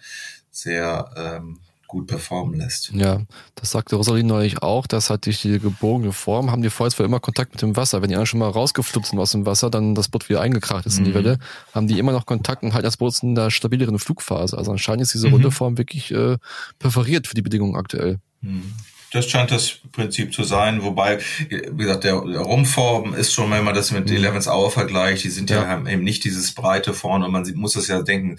sehr 0.49 1.11
ähm, 1.15 1.59
gut 1.93 2.07
performen 2.07 2.59
lässt. 2.59 2.91
Ja, 2.91 3.21
das 3.55 3.71
sagte 3.71 3.95
Rosalie 3.95 4.23
neulich 4.23 4.63
auch, 4.63 4.87
dass 4.87 5.11
halt 5.11 5.27
durch 5.27 5.41
die 5.41 5.59
gebogene 5.59 6.11
Form 6.11 6.51
haben 6.51 6.63
die 6.63 6.71
Foils 6.71 6.99
immer 6.99 7.19
Kontakt 7.19 7.53
mit 7.53 7.61
dem 7.61 7.75
Wasser. 7.75 8.01
Wenn 8.01 8.09
die 8.09 8.15
anderen 8.15 8.25
schon 8.25 8.39
mal 8.39 8.49
rausgefluppt 8.49 9.07
sind 9.07 9.19
aus 9.19 9.31
dem 9.31 9.45
Wasser, 9.45 9.69
dann 9.69 9.93
das 9.93 10.09
Boot 10.09 10.27
wieder 10.27 10.41
eingekracht 10.41 10.87
ist 10.87 10.95
mhm. 10.95 10.99
in 10.99 11.05
die 11.05 11.11
mhm. 11.11 11.23
Welle, 11.23 11.39
haben 11.73 11.87
die 11.87 11.99
immer 11.99 12.11
noch 12.11 12.25
Kontakt 12.25 12.63
und 12.63 12.73
halt 12.73 12.83
das 12.83 12.97
Boot 12.97 13.21
in 13.21 13.35
der 13.35 13.51
stabileren 13.51 13.99
Flugphase. 13.99 14.57
Also 14.57 14.71
anscheinend 14.71 15.03
ist 15.03 15.13
diese 15.13 15.27
mhm. 15.27 15.33
runde 15.33 15.51
Form 15.51 15.77
wirklich 15.77 16.11
äh, 16.11 16.37
perforiert 16.79 17.27
für 17.27 17.35
die 17.35 17.43
Bedingungen 17.43 17.75
aktuell. 17.75 18.17
Mhm. 18.41 18.73
Das 19.13 19.29
scheint 19.29 19.51
das 19.51 19.77
Prinzip 19.91 20.33
zu 20.33 20.43
sein, 20.43 20.81
wobei, 20.81 21.19
wie 21.49 21.83
gesagt, 21.83 22.03
der, 22.03 22.19
der 22.21 22.39
Rumform 22.39 23.13
ist 23.13 23.31
schon, 23.31 23.51
wenn 23.51 23.63
man 23.63 23.75
das 23.75 23.91
mit 23.91 24.09
mhm. 24.09 24.15
Eleven's 24.15 24.47
Hour 24.47 24.71
vergleicht, 24.71 25.23
die 25.23 25.29
sind 25.29 25.51
ja. 25.51 25.61
ja, 25.61 25.87
eben 25.87 26.03
nicht 26.03 26.23
dieses 26.23 26.53
breite 26.55 26.95
vorne 26.95 27.25
und 27.25 27.31
man 27.31 27.47
muss 27.53 27.73
das 27.73 27.87
ja 27.87 28.01
denken, 28.01 28.37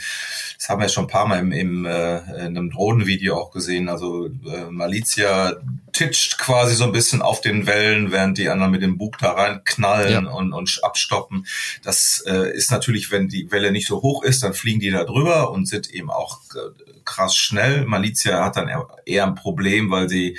das 0.59 0.69
haben 0.69 0.81
wir 0.81 0.88
schon 0.88 1.04
ein 1.04 1.11
paar 1.11 1.28
Mal 1.28 1.38
im, 1.38 1.52
im 1.52 1.87
äh, 1.87 2.19
in 2.19 2.59
einem 2.59 2.71
Drohnenvideo 2.71 3.37
auch 3.37 3.52
gesehen, 3.52 3.88
also 3.88 4.26
äh, 4.26 4.64
Malizia 4.69 5.57
titscht 5.93 6.38
quasi 6.38 6.75
so 6.75 6.85
ein 6.85 6.93
bisschen 6.93 7.23
auf 7.23 7.40
den 7.40 7.69
Wellen, 7.69 8.11
während 8.11 8.37
die 8.37 8.49
anderen 8.49 8.73
mit 8.73 8.83
dem 8.83 8.99
Bug 8.99 9.16
da 9.19 9.31
reinknallen 9.31 10.25
ja. 10.25 10.31
und, 10.33 10.52
und 10.52 10.81
abstoppen. 10.83 11.47
Das 11.85 12.25
äh, 12.26 12.52
ist 12.52 12.73
natürlich, 12.73 13.12
wenn 13.12 13.28
die 13.28 13.52
Welle 13.52 13.71
nicht 13.71 13.87
so 13.87 14.02
hoch 14.02 14.25
ist, 14.25 14.43
dann 14.43 14.54
fliegen 14.54 14.81
die 14.81 14.90
da 14.90 15.04
drüber 15.04 15.52
und 15.52 15.66
sind 15.66 15.88
eben 15.90 16.11
auch 16.11 16.40
äh, 16.57 16.85
krass 17.05 17.37
schnell. 17.37 17.85
Malizia 17.85 18.44
hat 18.44 18.57
dann 18.57 18.70
eher 19.07 19.27
ein 19.27 19.35
Problem, 19.35 19.90
weil 19.90 20.09
sie 20.09 20.38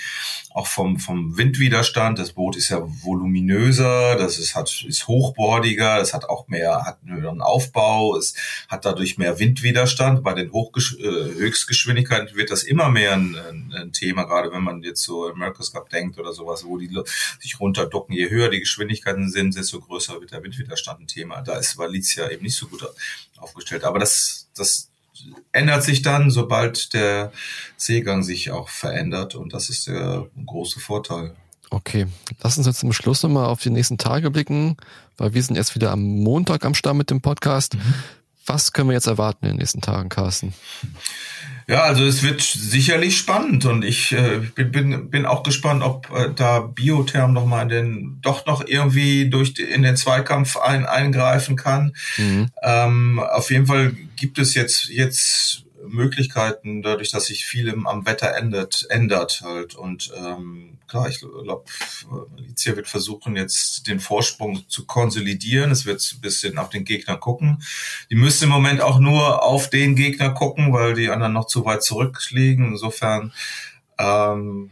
auch 0.51 0.67
vom, 0.67 0.99
vom 0.99 1.38
Windwiderstand, 1.38 2.17
das 2.19 2.33
Boot 2.33 2.55
ist 2.55 2.69
ja 2.69 2.81
voluminöser, 3.03 4.15
das 4.15 4.39
ist, 4.39 4.55
hat, 4.55 4.85
ist 4.88 5.07
hochbordiger, 5.07 5.97
das 5.97 6.13
hat 6.13 6.29
auch 6.29 6.47
mehr, 6.47 6.85
hat 6.85 6.99
einen 7.05 7.41
Aufbau, 7.41 8.15
es 8.17 8.35
hat 8.67 8.85
dadurch 8.85 9.17
mehr 9.17 9.39
Windwiderstand. 9.39 10.23
Bei 10.23 10.33
den 10.33 10.51
Hochgesch 10.51 10.97
äh, 10.99 11.03
Höchstgeschwindigkeiten 11.03 12.35
wird 12.35 12.51
das 12.51 12.63
immer 12.63 12.89
mehr 12.89 13.13
ein, 13.13 13.35
ein, 13.73 13.91
Thema, 13.91 14.23
gerade 14.23 14.51
wenn 14.51 14.63
man 14.63 14.81
jetzt 14.83 15.03
so 15.03 15.29
America's 15.29 15.71
Cup 15.71 15.89
denkt 15.89 16.17
oder 16.17 16.33
sowas, 16.33 16.65
wo 16.65 16.77
die 16.77 16.89
sich 17.39 17.59
runterducken. 17.59 18.15
Je 18.15 18.29
höher 18.29 18.49
die 18.49 18.59
Geschwindigkeiten 18.59 19.29
sind, 19.29 19.55
desto 19.55 19.79
größer 19.79 20.19
wird 20.21 20.31
der 20.31 20.43
Windwiderstand 20.43 21.01
ein 21.01 21.07
Thema. 21.07 21.41
Da 21.41 21.57
ist 21.57 21.77
Valizia 21.77 22.29
eben 22.29 22.43
nicht 22.43 22.55
so 22.55 22.67
gut 22.67 22.85
aufgestellt. 23.38 23.83
Aber 23.83 23.99
das, 23.99 24.49
das 24.55 24.89
ändert 25.51 25.83
sich 25.83 26.01
dann, 26.01 26.31
sobald 26.31 26.93
der 26.93 27.31
Seegang 27.77 28.23
sich 28.23 28.51
auch 28.51 28.69
verändert 28.69 29.35
und 29.35 29.53
das 29.53 29.69
ist 29.69 29.88
der 29.88 30.27
große 30.45 30.79
Vorteil. 30.79 31.35
Okay, 31.69 32.07
lass 32.41 32.57
uns 32.57 32.67
jetzt 32.67 32.79
zum 32.79 32.93
Schluss 32.93 33.23
nochmal 33.23 33.47
auf 33.47 33.61
die 33.61 33.69
nächsten 33.69 33.97
Tage 33.97 34.31
blicken, 34.31 34.77
weil 35.17 35.33
wir 35.33 35.43
sind 35.43 35.55
jetzt 35.55 35.75
wieder 35.75 35.91
am 35.91 36.01
Montag 36.01 36.63
am 36.65 36.75
Start 36.75 36.95
mit 36.95 37.09
dem 37.09 37.21
Podcast. 37.21 37.75
Mhm. 37.75 37.93
Was 38.45 38.73
können 38.73 38.89
wir 38.89 38.93
jetzt 38.93 39.08
erwarten 39.08 39.45
in 39.45 39.51
den 39.51 39.58
nächsten 39.58 39.81
Tagen, 39.81 40.10
Carsten? 40.10 40.53
Ja, 41.67 41.81
also 41.81 42.05
es 42.05 42.21
wird 42.21 42.41
sicherlich 42.41 43.17
spannend 43.17 43.65
und 43.65 43.84
ich 43.84 44.12
äh, 44.12 44.39
bin, 44.53 44.71
bin, 44.71 45.10
bin 45.10 45.25
auch 45.25 45.41
gespannt, 45.41 45.81
ob 45.81 46.12
äh, 46.15 46.29
da 46.36 46.60
Biotherm 46.60 47.34
noch 47.34 47.47
mal 47.47 47.63
in 47.63 47.69
den 47.69 48.19
doch 48.21 48.45
noch 48.45 48.67
irgendwie 48.67 49.29
durch 49.31 49.55
die, 49.55 49.63
in 49.63 49.81
den 49.81 49.97
Zweikampf 49.97 50.58
ein, 50.58 50.86
eingreifen 50.86 51.55
kann. 51.55 51.95
Mhm. 52.17 52.51
Ähm, 52.62 53.19
auf 53.19 53.49
jeden 53.49 53.65
Fall 53.65 53.93
gibt 54.15 54.38
es 54.38 54.53
jetzt 54.53 54.89
jetzt 54.89 55.64
Möglichkeiten, 55.88 56.82
dadurch, 56.82 57.12
dass 57.12 57.26
sich 57.26 57.45
viel 57.45 57.69
am 57.86 58.06
Wetter 58.06 58.36
ändert, 58.36 58.86
ändert 58.89 59.41
halt. 59.43 59.76
Und 59.76 60.12
ähm, 60.17 60.78
klar, 60.88 61.10
ich 61.10 61.19
glaube, 61.19 61.65
Alicia 62.38 62.76
wird 62.76 62.88
versuchen, 62.88 63.36
jetzt 63.36 63.88
den 63.88 64.00
Vorsprung 64.00 64.67
zu 64.67 64.86
konsolidieren. 64.86 65.71
Es 65.71 65.86
wird 65.86 66.02
ein 66.13 66.21
bisschen 66.21 66.58
auf 66.58 66.69
den 66.69 66.86
Gegner 66.86 67.17
gucken. 67.17 67.63
Die 68.10 68.15
müsste 68.15 68.45
im 68.45 68.52
Moment 68.52 68.82
auch 68.82 69.00
nur 69.00 69.43
auf 69.43 69.69
den 69.69 69.95
Gegner 69.95 70.32
gucken, 70.32 70.74
weil 70.74 70.93
die 70.93 71.10
anderen 71.10 71.34
noch 71.34 71.48
zu 71.48 71.65
weit 71.65 71.84
zurückliegen. 71.84 72.74
Insofern 72.74 73.34
ähm, 73.98 74.71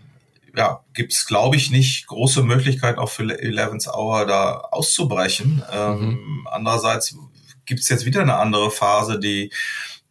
ja, 0.56 0.84
gibt 0.94 1.14
es, 1.14 1.26
glaube 1.26 1.56
ich, 1.56 1.72
nicht 1.72 2.08
große 2.08 2.44
Möglichkeit 2.44 2.98
auch 2.98 3.10
für 3.10 3.24
Eleven's 3.24 3.88
Hour 3.88 4.26
da 4.26 4.58
auszubrechen. 4.72 5.64
Ähm, 5.72 6.10
mhm. 6.10 6.48
Andererseits 6.52 7.16
gibt 7.66 7.82
es 7.82 7.90
jetzt 7.90 8.06
wieder 8.06 8.22
eine 8.22 8.36
andere 8.36 8.70
Phase, 8.72 9.20
die 9.20 9.52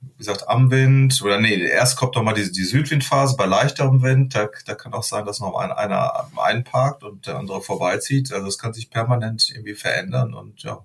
wie 0.03 0.19
gesagt, 0.19 0.49
am 0.49 0.71
Wind, 0.71 1.21
oder 1.23 1.41
nee, 1.41 1.55
erst 1.55 1.97
kommt 1.97 2.17
doch 2.17 2.23
mal 2.23 2.35
die, 2.35 2.51
die 2.51 2.65
Südwindphase 2.65 3.37
bei 3.37 3.47
leichterem 3.47 4.03
Wind, 4.03 4.35
da, 4.35 4.49
da 4.67 4.75
kann 4.75 4.93
auch 4.93 5.03
sein, 5.03 5.25
dass 5.25 5.41
noch 5.41 5.57
ein, 5.57 5.73
einer 5.73 6.29
einparkt 6.37 7.05
und 7.05 7.27
der 7.27 7.39
andere 7.39 7.61
vorbeizieht. 7.63 8.33
Also 8.33 8.47
es 8.47 8.59
kann 8.59 8.73
sich 8.73 8.91
permanent 8.91 9.51
irgendwie 9.51 9.75
verändern 9.75 10.35
und 10.35 10.63
ja. 10.63 10.85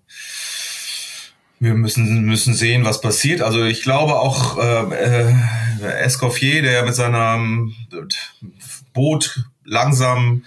Wir 1.60 1.74
müssen, 1.74 2.26
müssen 2.26 2.54
sehen, 2.54 2.86
was 2.86 3.02
passiert. 3.02 3.42
Also 3.42 3.64
ich 3.64 3.82
glaube 3.82 4.20
auch 4.20 4.60
äh, 4.60 5.32
äh, 5.32 5.34
Escoffier, 6.04 6.62
der 6.62 6.86
mit 6.86 6.94
seinem 6.94 7.74
Boot 8.94 9.44
langsam 9.64 10.44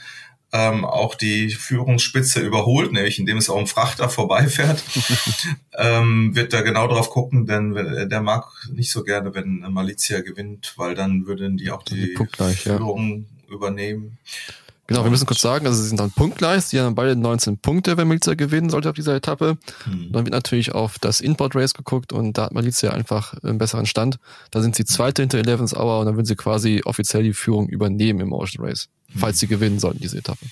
ähm, 0.52 0.84
auch 0.84 1.14
die 1.14 1.50
Führungsspitze 1.50 2.40
überholt, 2.40 2.92
nämlich 2.92 3.18
indem 3.18 3.38
es 3.38 3.50
auch 3.50 3.58
ein 3.58 3.66
Frachter 3.66 4.08
vorbeifährt, 4.10 4.82
ähm, 5.78 6.34
wird 6.34 6.52
da 6.52 6.62
genau 6.62 6.88
drauf 6.88 7.10
gucken, 7.10 7.46
denn 7.46 7.74
der 8.08 8.20
mag 8.20 8.46
nicht 8.72 8.90
so 8.90 9.02
gerne, 9.04 9.34
wenn 9.34 9.60
Malizia 9.70 10.20
gewinnt, 10.20 10.74
weil 10.76 10.94
dann 10.94 11.26
würden 11.26 11.56
die 11.56 11.70
auch 11.70 11.82
die, 11.82 12.16
die 12.16 12.54
Führung 12.54 13.26
ja. 13.48 13.54
übernehmen. 13.54 14.18
Genau, 14.90 15.04
wir 15.04 15.10
müssen 15.12 15.26
kurz 15.26 15.40
sagen, 15.40 15.68
also 15.68 15.80
sie 15.80 15.86
sind 15.86 16.00
dann 16.00 16.10
punktgleich, 16.10 16.64
sie 16.64 16.80
haben 16.80 16.96
beide 16.96 17.14
19 17.14 17.58
Punkte, 17.58 17.96
wenn 17.96 18.08
Malizia 18.08 18.34
gewinnen 18.34 18.70
sollte 18.70 18.90
auf 18.90 18.96
dieser 18.96 19.14
Etappe. 19.14 19.56
Hm. 19.84 20.10
Dann 20.10 20.24
wird 20.24 20.32
natürlich 20.32 20.72
auf 20.72 20.98
das 20.98 21.20
Import 21.20 21.54
Race 21.54 21.74
geguckt 21.74 22.12
und 22.12 22.36
da 22.36 22.46
hat 22.46 22.54
Malizia 22.54 22.90
einfach 22.90 23.34
einen 23.44 23.58
besseren 23.58 23.86
Stand. 23.86 24.18
Da 24.50 24.60
sind 24.60 24.74
sie 24.74 24.84
zweite 24.84 25.22
hinter 25.22 25.38
11 25.38 25.74
Hour 25.74 26.00
und 26.00 26.06
dann 26.06 26.16
würden 26.16 26.26
sie 26.26 26.34
quasi 26.34 26.82
offiziell 26.84 27.22
die 27.22 27.34
Führung 27.34 27.68
übernehmen 27.68 28.18
im 28.18 28.32
Ocean 28.32 28.64
Race, 28.64 28.88
falls 29.16 29.38
sie 29.38 29.46
gewinnen 29.46 29.78
sollten, 29.78 30.00
diese 30.00 30.18
Etappe. 30.18 30.46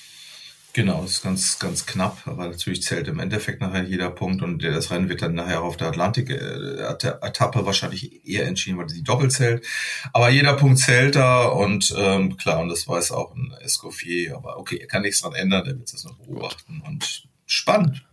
Genau, 0.74 1.02
ist 1.02 1.22
ganz, 1.22 1.58
ganz 1.58 1.86
knapp, 1.86 2.22
aber 2.26 2.46
natürlich 2.46 2.82
zählt 2.82 3.08
im 3.08 3.18
Endeffekt 3.18 3.60
nachher 3.60 3.82
jeder 3.82 4.10
Punkt 4.10 4.42
und 4.42 4.62
das 4.62 4.90
Rennen 4.90 5.08
wird 5.08 5.22
dann 5.22 5.34
nachher 5.34 5.62
auf 5.62 5.76
der 5.76 5.88
Atlantik-Etappe 5.88 7.66
wahrscheinlich 7.66 8.24
eher 8.24 8.46
entschieden, 8.46 8.78
weil 8.78 8.86
die 8.86 9.02
doppelt 9.02 9.32
zählt. 9.32 9.66
Aber 10.12 10.28
jeder 10.28 10.52
Punkt 10.54 10.78
zählt 10.78 11.16
da 11.16 11.46
und 11.46 11.92
ähm, 11.96 12.36
klar, 12.36 12.60
und 12.60 12.68
das 12.68 12.86
weiß 12.86 13.12
auch 13.12 13.34
ein 13.34 13.52
Escoffier, 13.62 14.36
aber 14.36 14.58
okay, 14.58 14.76
er 14.76 14.86
kann 14.86 15.02
nichts 15.02 15.22
dran 15.22 15.34
ändern, 15.34 15.64
der 15.64 15.78
wird 15.78 15.92
das 15.92 16.04
noch 16.04 16.14
beobachten 16.18 16.82
und 16.86 17.24
spannend. 17.46 18.04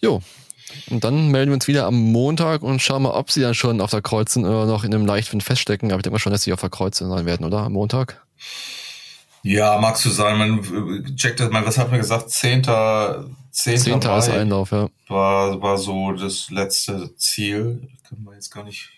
Jo. 0.00 0.22
Und 0.88 1.04
dann 1.04 1.28
melden 1.30 1.50
wir 1.50 1.54
uns 1.54 1.68
wieder 1.68 1.84
am 1.84 1.94
Montag 1.94 2.62
und 2.62 2.80
schauen 2.80 3.02
mal, 3.02 3.10
ob 3.10 3.30
sie 3.30 3.40
dann 3.40 3.54
schon 3.54 3.80
auf 3.80 3.90
der 3.90 4.02
Kreuzen 4.02 4.44
oder 4.44 4.66
noch 4.66 4.84
in 4.84 4.94
einem 4.94 5.06
Leichtwind 5.06 5.42
feststecken. 5.42 5.90
Aber 5.90 5.98
ich 5.98 6.02
denke 6.02 6.14
mal 6.14 6.18
schon, 6.18 6.32
dass 6.32 6.42
sie 6.42 6.52
auf 6.52 6.60
der 6.60 6.70
Kreuzen 6.70 7.08
sein 7.08 7.26
werden, 7.26 7.44
oder? 7.44 7.58
Am 7.58 7.72
Montag? 7.72 8.24
Ja, 9.42 9.78
magst 9.78 10.04
du 10.04 10.10
sagen, 10.10 10.38
man 10.38 11.16
checkt 11.16 11.40
das 11.40 11.50
mal, 11.50 11.64
was 11.64 11.78
hat 11.78 11.90
man 11.90 12.00
gesagt? 12.00 12.30
Zehnter, 12.30 13.24
Zehnter, 13.50 13.82
Zehnter 13.82 14.18
ist 14.18 14.28
Einlauf, 14.28 14.70
ja. 14.70 14.88
War, 15.08 15.60
war 15.62 15.78
so 15.78 16.12
das 16.12 16.50
letzte 16.50 17.14
Ziel. 17.16 17.88
Können 18.08 18.24
wir 18.24 18.34
jetzt 18.34 18.50
gar 18.50 18.64
nicht, 18.64 18.90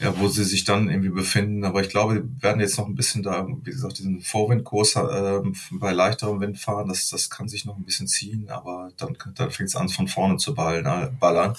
ja, 0.00 0.18
wo 0.18 0.28
sie 0.28 0.44
sich 0.44 0.64
dann 0.64 0.90
irgendwie 0.90 1.10
befinden. 1.10 1.64
Aber 1.64 1.80
ich 1.80 1.88
glaube, 1.88 2.14
wir 2.14 2.42
werden 2.42 2.60
jetzt 2.60 2.76
noch 2.76 2.86
ein 2.86 2.96
bisschen 2.96 3.22
da, 3.22 3.46
wie 3.46 3.70
gesagt, 3.70 3.98
diesen 3.98 4.20
Vorwindkurs 4.20 4.96
äh, 4.96 5.40
bei 5.70 5.92
leichterem 5.92 6.40
Wind 6.40 6.58
fahren. 6.58 6.88
Das, 6.88 7.08
das 7.08 7.30
kann 7.30 7.48
sich 7.48 7.64
noch 7.64 7.76
ein 7.76 7.84
bisschen 7.84 8.08
ziehen, 8.08 8.50
aber 8.50 8.90
dann, 8.96 9.16
dann 9.34 9.50
fängt 9.50 9.68
es 9.68 9.76
an, 9.76 9.88
von 9.88 10.08
vorne 10.08 10.38
zu 10.38 10.54
ballen, 10.54 11.16
ballern. 11.18 11.54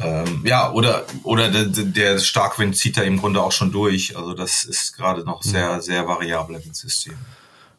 Ähm, 0.00 0.42
ja, 0.44 0.72
oder, 0.72 1.04
oder 1.24 1.50
der, 1.50 1.64
der 1.66 2.18
Starkwind 2.18 2.76
zieht 2.76 2.96
da 2.96 3.02
im 3.02 3.18
Grunde 3.18 3.42
auch 3.42 3.52
schon 3.52 3.72
durch. 3.72 4.16
Also 4.16 4.34
das 4.34 4.64
ist 4.64 4.96
gerade 4.96 5.24
noch 5.24 5.44
mhm. 5.44 5.48
sehr, 5.48 5.82
sehr 5.82 6.06
variabel 6.06 6.56
im 6.64 6.74
System. 6.74 7.14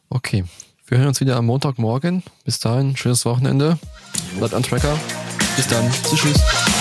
Okay. 0.08 0.44
Wir 0.86 0.98
hören 0.98 1.08
uns 1.08 1.20
wieder 1.20 1.36
am 1.36 1.46
Montagmorgen. 1.46 2.24
Bis 2.44 2.58
dahin, 2.58 2.96
schönes 2.96 3.24
Wochenende. 3.24 3.78
Bleibt 4.36 4.54
an 4.54 4.64
Tracker. 4.64 4.98
Bis 5.54 5.68
dann. 5.68 5.88
Tschüss. 6.02 6.20
tschüss. 6.20 6.79